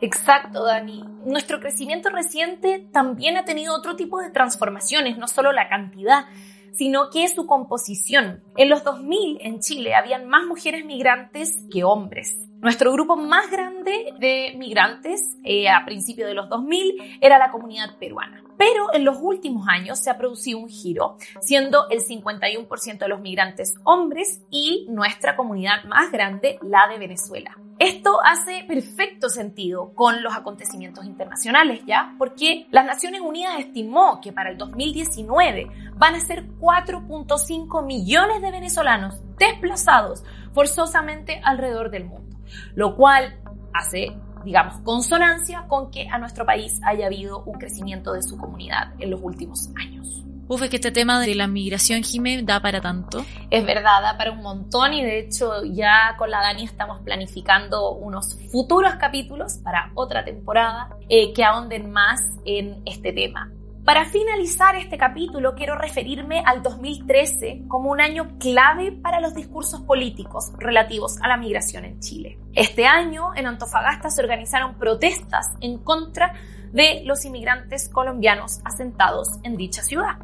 Exacto, 0.00 0.64
Dani. 0.64 1.04
Nuestro 1.24 1.60
crecimiento 1.60 2.10
reciente 2.10 2.86
también 2.92 3.36
ha 3.36 3.44
tenido 3.50 3.74
otro 3.74 3.96
tipo 3.96 4.20
de 4.20 4.30
transformaciones, 4.30 5.18
no 5.18 5.26
solo 5.26 5.50
la 5.50 5.68
cantidad, 5.68 6.26
sino 6.72 7.10
que 7.10 7.26
su 7.26 7.46
composición. 7.46 8.44
En 8.56 8.70
los 8.70 8.84
2000 8.84 9.38
en 9.40 9.58
Chile 9.58 9.96
habían 9.96 10.28
más 10.28 10.46
mujeres 10.46 10.84
migrantes 10.84 11.58
que 11.72 11.82
hombres. 11.82 12.38
Nuestro 12.60 12.92
grupo 12.92 13.16
más 13.16 13.50
grande 13.50 14.14
de 14.20 14.54
migrantes 14.56 15.36
eh, 15.42 15.68
a 15.68 15.84
principios 15.84 16.28
de 16.28 16.34
los 16.34 16.48
2000 16.48 17.18
era 17.20 17.38
la 17.38 17.50
comunidad 17.50 17.98
peruana. 17.98 18.44
Pero 18.56 18.94
en 18.94 19.04
los 19.04 19.18
últimos 19.20 19.66
años 19.66 19.98
se 19.98 20.10
ha 20.10 20.16
producido 20.16 20.60
un 20.60 20.68
giro, 20.68 21.16
siendo 21.40 21.88
el 21.90 22.00
51% 22.00 22.98
de 22.98 23.08
los 23.08 23.20
migrantes 23.20 23.74
hombres 23.82 24.42
y 24.48 24.86
nuestra 24.90 25.34
comunidad 25.34 25.82
más 25.84 26.12
grande 26.12 26.60
la 26.62 26.86
de 26.86 26.98
Venezuela. 26.98 27.56
Esto 27.80 28.18
hace 28.22 28.62
perfecto 28.68 29.30
sentido 29.30 29.94
con 29.94 30.22
los 30.22 30.36
acontecimientos 30.36 31.06
internacionales, 31.06 31.80
¿ya? 31.86 32.14
Porque 32.18 32.66
las 32.70 32.84
Naciones 32.84 33.22
Unidas 33.22 33.54
estimó 33.58 34.20
que 34.20 34.34
para 34.34 34.50
el 34.50 34.58
2019 34.58 35.66
van 35.96 36.14
a 36.14 36.20
ser 36.20 36.46
4.5 36.58 37.86
millones 37.86 38.42
de 38.42 38.50
venezolanos 38.50 39.22
desplazados 39.38 40.22
forzosamente 40.52 41.40
alrededor 41.42 41.90
del 41.90 42.04
mundo, 42.04 42.36
lo 42.74 42.96
cual 42.96 43.40
hace 43.72 44.14
digamos, 44.44 44.78
consonancia 44.82 45.66
con 45.66 45.90
que 45.90 46.06
a 46.08 46.18
nuestro 46.18 46.44
país 46.44 46.80
haya 46.84 47.06
habido 47.06 47.42
un 47.44 47.58
crecimiento 47.58 48.12
de 48.12 48.22
su 48.22 48.36
comunidad 48.36 48.92
en 48.98 49.10
los 49.10 49.22
últimos 49.22 49.70
años. 49.76 50.26
Uf, 50.50 50.62
es 50.62 50.70
que 50.70 50.76
este 50.78 50.90
tema 50.90 51.20
de 51.20 51.32
la 51.36 51.46
migración, 51.46 52.02
Jimé, 52.02 52.42
da 52.42 52.60
para 52.60 52.80
tanto. 52.80 53.24
Es 53.50 53.64
verdad, 53.64 54.02
da 54.02 54.18
para 54.18 54.32
un 54.32 54.42
montón 54.42 54.92
y 54.92 55.00
de 55.00 55.20
hecho 55.20 55.62
ya 55.62 56.16
con 56.18 56.28
la 56.28 56.40
Dani 56.40 56.64
estamos 56.64 57.02
planificando 57.02 57.92
unos 57.92 58.36
futuros 58.50 58.96
capítulos 58.96 59.58
para 59.62 59.92
otra 59.94 60.24
temporada 60.24 60.88
eh, 61.08 61.32
que 61.32 61.44
ahonden 61.44 61.92
más 61.92 62.20
en 62.44 62.82
este 62.84 63.12
tema. 63.12 63.52
Para 63.84 64.06
finalizar 64.06 64.74
este 64.74 64.98
capítulo, 64.98 65.54
quiero 65.54 65.78
referirme 65.78 66.42
al 66.44 66.64
2013 66.64 67.66
como 67.68 67.92
un 67.92 68.00
año 68.00 68.36
clave 68.40 68.90
para 68.90 69.20
los 69.20 69.34
discursos 69.36 69.82
políticos 69.82 70.50
relativos 70.58 71.22
a 71.22 71.28
la 71.28 71.36
migración 71.36 71.84
en 71.84 72.00
Chile. 72.00 72.40
Este 72.54 72.86
año, 72.86 73.36
en 73.36 73.46
Antofagasta 73.46 74.10
se 74.10 74.20
organizaron 74.20 74.74
protestas 74.74 75.46
en 75.60 75.78
contra 75.78 76.34
de 76.72 77.02
los 77.04 77.24
inmigrantes 77.24 77.88
colombianos 77.88 78.58
asentados 78.64 79.28
en 79.44 79.56
dicha 79.56 79.82
ciudad. 79.84 80.18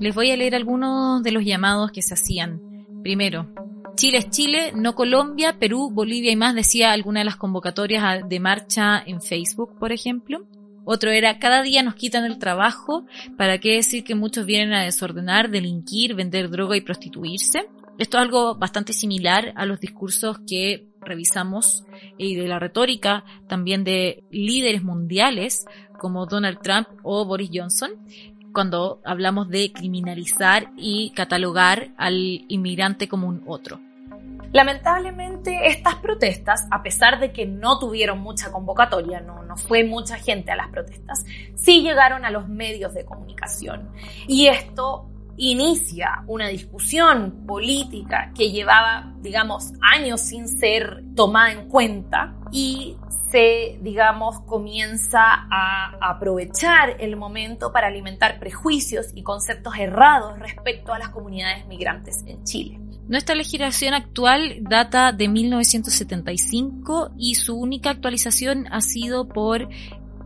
Les 0.00 0.14
voy 0.14 0.30
a 0.30 0.36
leer 0.36 0.54
algunos 0.54 1.22
de 1.24 1.32
los 1.32 1.44
llamados 1.44 1.90
que 1.90 2.02
se 2.02 2.14
hacían. 2.14 2.60
Primero, 3.02 3.52
Chile 3.96 4.18
es 4.18 4.30
Chile, 4.30 4.72
no 4.72 4.94
Colombia, 4.94 5.58
Perú, 5.58 5.90
Bolivia 5.92 6.30
y 6.30 6.36
más, 6.36 6.54
decía 6.54 6.92
alguna 6.92 7.20
de 7.20 7.24
las 7.24 7.34
convocatorias 7.34 8.28
de 8.28 8.38
marcha 8.38 9.02
en 9.04 9.20
Facebook, 9.20 9.76
por 9.76 9.90
ejemplo. 9.90 10.46
Otro 10.84 11.10
era, 11.10 11.40
cada 11.40 11.62
día 11.62 11.82
nos 11.82 11.96
quitan 11.96 12.24
el 12.24 12.38
trabajo, 12.38 13.06
¿para 13.36 13.58
qué 13.58 13.72
decir 13.72 14.04
que 14.04 14.14
muchos 14.14 14.46
vienen 14.46 14.72
a 14.72 14.84
desordenar, 14.84 15.50
delinquir, 15.50 16.14
vender 16.14 16.48
droga 16.48 16.76
y 16.76 16.80
prostituirse? 16.80 17.68
Esto 17.98 18.18
es 18.18 18.22
algo 18.22 18.54
bastante 18.54 18.92
similar 18.92 19.52
a 19.56 19.66
los 19.66 19.80
discursos 19.80 20.38
que 20.46 20.86
revisamos 21.00 21.84
y 22.16 22.36
de 22.36 22.46
la 22.46 22.60
retórica 22.60 23.24
también 23.48 23.82
de 23.82 24.22
líderes 24.30 24.84
mundiales 24.84 25.66
como 25.98 26.26
Donald 26.26 26.60
Trump 26.62 26.86
o 27.02 27.24
Boris 27.24 27.50
Johnson, 27.52 27.90
cuando 28.58 29.00
hablamos 29.04 29.48
de 29.50 29.70
criminalizar 29.70 30.72
y 30.76 31.10
catalogar 31.10 31.90
al 31.96 32.44
inmigrante 32.48 33.06
como 33.06 33.28
un 33.28 33.44
otro. 33.46 33.78
Lamentablemente, 34.52 35.68
estas 35.68 35.94
protestas, 35.94 36.66
a 36.72 36.82
pesar 36.82 37.20
de 37.20 37.30
que 37.30 37.46
no 37.46 37.78
tuvieron 37.78 38.18
mucha 38.18 38.50
convocatoria, 38.50 39.20
no, 39.20 39.44
no 39.44 39.56
fue 39.56 39.84
mucha 39.84 40.16
gente 40.16 40.50
a 40.50 40.56
las 40.56 40.70
protestas, 40.70 41.24
sí 41.54 41.82
llegaron 41.82 42.24
a 42.24 42.32
los 42.32 42.48
medios 42.48 42.94
de 42.94 43.04
comunicación. 43.04 43.90
Y 44.26 44.48
esto 44.48 45.06
inicia 45.38 46.24
una 46.26 46.48
discusión 46.48 47.46
política 47.46 48.32
que 48.36 48.50
llevaba, 48.50 49.14
digamos, 49.20 49.72
años 49.80 50.20
sin 50.20 50.48
ser 50.48 51.04
tomada 51.14 51.52
en 51.52 51.68
cuenta 51.68 52.34
y 52.50 52.96
se, 53.30 53.78
digamos, 53.82 54.40
comienza 54.40 55.20
a 55.22 55.96
aprovechar 56.00 56.96
el 56.98 57.16
momento 57.16 57.72
para 57.72 57.86
alimentar 57.86 58.38
prejuicios 58.38 59.06
y 59.14 59.22
conceptos 59.22 59.74
errados 59.78 60.38
respecto 60.38 60.92
a 60.92 60.98
las 60.98 61.10
comunidades 61.10 61.66
migrantes 61.66 62.24
en 62.26 62.42
Chile. 62.44 62.80
Nuestra 63.06 63.34
legislación 63.34 63.94
actual 63.94 64.58
data 64.60 65.12
de 65.12 65.28
1975 65.28 67.12
y 67.16 67.36
su 67.36 67.56
única 67.56 67.90
actualización 67.90 68.66
ha 68.70 68.82
sido 68.82 69.28
por 69.28 69.68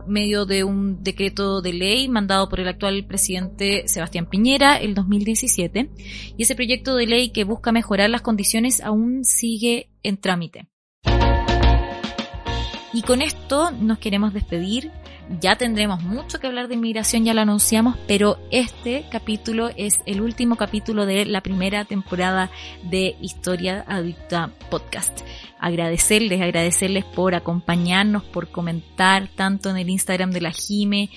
medio 0.07 0.45
de 0.45 0.63
un 0.63 1.03
decreto 1.03 1.61
de 1.61 1.73
ley 1.73 2.07
mandado 2.09 2.49
por 2.49 2.59
el 2.59 2.67
actual 2.67 3.05
presidente 3.05 3.87
Sebastián 3.87 4.27
Piñera 4.29 4.77
el 4.77 4.95
2017 4.95 5.89
y 6.37 6.43
ese 6.43 6.55
proyecto 6.55 6.95
de 6.95 7.07
ley 7.07 7.29
que 7.29 7.43
busca 7.43 7.71
mejorar 7.71 8.09
las 8.09 8.21
condiciones 8.21 8.81
aún 8.81 9.23
sigue 9.23 9.89
en 10.03 10.17
trámite. 10.17 10.67
Y 12.93 13.01
con 13.01 13.21
esto 13.21 13.71
nos 13.71 13.97
queremos 13.97 14.33
despedir 14.33 14.91
ya 15.39 15.55
tendremos 15.55 16.03
mucho 16.03 16.39
que 16.39 16.47
hablar 16.47 16.67
de 16.67 16.75
inmigración, 16.75 17.25
ya 17.25 17.33
lo 17.33 17.41
anunciamos, 17.41 17.97
pero 18.07 18.37
este 18.51 19.05
capítulo 19.11 19.69
es 19.75 20.01
el 20.05 20.21
último 20.21 20.55
capítulo 20.55 21.05
de 21.05 21.25
la 21.25 21.41
primera 21.41 21.85
temporada 21.85 22.49
de 22.83 23.15
Historia 23.21 23.83
Adicta 23.87 24.51
Podcast. 24.69 25.21
Agradecerles, 25.59 26.41
agradecerles 26.41 27.05
por 27.05 27.35
acompañarnos, 27.35 28.23
por 28.23 28.49
comentar 28.49 29.29
tanto 29.29 29.69
en 29.69 29.77
el 29.77 29.89
Instagram 29.89 30.31
de 30.31 30.41
la 30.41 30.51
Jime, 30.51 31.09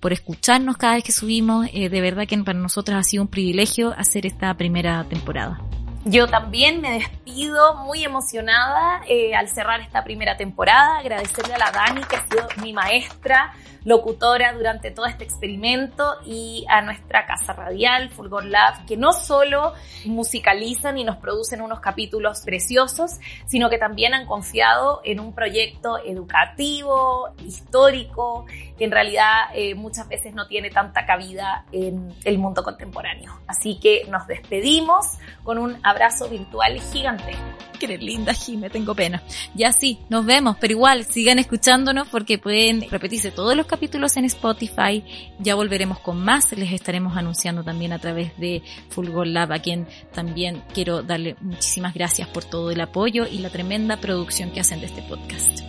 por 0.00 0.12
escucharnos 0.12 0.76
cada 0.76 0.96
vez 0.96 1.04
que 1.04 1.12
subimos. 1.12 1.66
Eh, 1.72 1.88
de 1.88 2.00
verdad 2.02 2.26
que 2.26 2.36
para 2.38 2.58
nosotros 2.58 2.98
ha 2.98 3.02
sido 3.02 3.22
un 3.22 3.28
privilegio 3.28 3.94
hacer 3.96 4.26
esta 4.26 4.54
primera 4.54 5.02
temporada. 5.04 5.60
Yo 6.06 6.28
también 6.28 6.82
me 6.82 6.98
despido 6.98 7.76
muy 7.76 8.04
emocionada 8.04 9.00
eh, 9.08 9.34
al 9.34 9.48
cerrar 9.48 9.80
esta 9.80 10.04
primera 10.04 10.36
temporada, 10.36 10.98
agradecerle 10.98 11.54
a 11.54 11.58
la 11.58 11.70
Dani 11.70 12.02
que 12.02 12.16
ha 12.16 12.26
sido 12.26 12.46
mi 12.62 12.74
maestra, 12.74 13.54
locutora 13.84 14.52
durante 14.52 14.90
todo 14.90 15.06
este 15.06 15.24
experimento 15.24 16.16
y 16.24 16.64
a 16.68 16.82
nuestra 16.82 17.26
casa 17.26 17.52
radial, 17.52 18.10
Fulgor 18.10 18.44
Lab, 18.44 18.86
que 18.86 18.96
no 18.96 19.12
solo 19.12 19.74
musicalizan 20.06 20.98
y 20.98 21.04
nos 21.04 21.16
producen 21.16 21.60
unos 21.60 21.80
capítulos 21.80 22.40
preciosos, 22.40 23.18
sino 23.46 23.70
que 23.70 23.78
también 23.78 24.14
han 24.14 24.26
confiado 24.26 25.00
en 25.04 25.20
un 25.20 25.34
proyecto 25.34 25.98
educativo, 26.04 27.30
histórico 27.44 28.46
que 28.78 28.84
en 28.84 28.90
realidad 28.90 29.50
eh, 29.54 29.74
muchas 29.74 30.08
veces 30.08 30.34
no 30.34 30.46
tiene 30.46 30.70
tanta 30.70 31.06
cabida 31.06 31.64
en 31.72 32.12
el 32.24 32.38
mundo 32.38 32.62
contemporáneo. 32.62 33.40
Así 33.46 33.78
que 33.78 34.06
nos 34.10 34.26
despedimos 34.26 35.18
con 35.42 35.58
un 35.58 35.78
abrazo 35.82 36.28
virtual 36.28 36.80
gigante. 36.92 37.34
Qué 37.78 37.98
linda, 37.98 38.32
Jime, 38.32 38.70
tengo 38.70 38.94
pena. 38.94 39.22
Ya 39.54 39.72
sí, 39.72 39.98
nos 40.08 40.24
vemos, 40.24 40.56
pero 40.60 40.72
igual 40.72 41.04
sigan 41.04 41.38
escuchándonos 41.38 42.08
porque 42.08 42.38
pueden 42.38 42.88
repetirse 42.88 43.30
todos 43.30 43.56
los 43.56 43.66
capítulos 43.74 44.16
en 44.16 44.24
Spotify. 44.26 45.02
Ya 45.40 45.56
volveremos 45.56 45.98
con 45.98 46.24
más, 46.24 46.52
les 46.56 46.70
estaremos 46.70 47.16
anunciando 47.16 47.64
también 47.64 47.92
a 47.92 47.98
través 47.98 48.30
de 48.38 48.62
Fulgor 48.88 49.26
Lab, 49.26 49.52
a 49.52 49.58
quien 49.58 49.88
también 50.12 50.62
quiero 50.72 51.02
darle 51.02 51.34
muchísimas 51.40 51.92
gracias 51.92 52.28
por 52.28 52.44
todo 52.44 52.70
el 52.70 52.80
apoyo 52.80 53.26
y 53.26 53.38
la 53.38 53.50
tremenda 53.50 53.96
producción 53.96 54.52
que 54.52 54.60
hacen 54.60 54.78
de 54.78 54.86
este 54.86 55.02
podcast. 55.02 55.62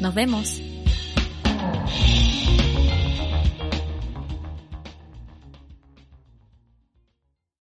Nos 0.00 0.14
vemos. 0.14 0.62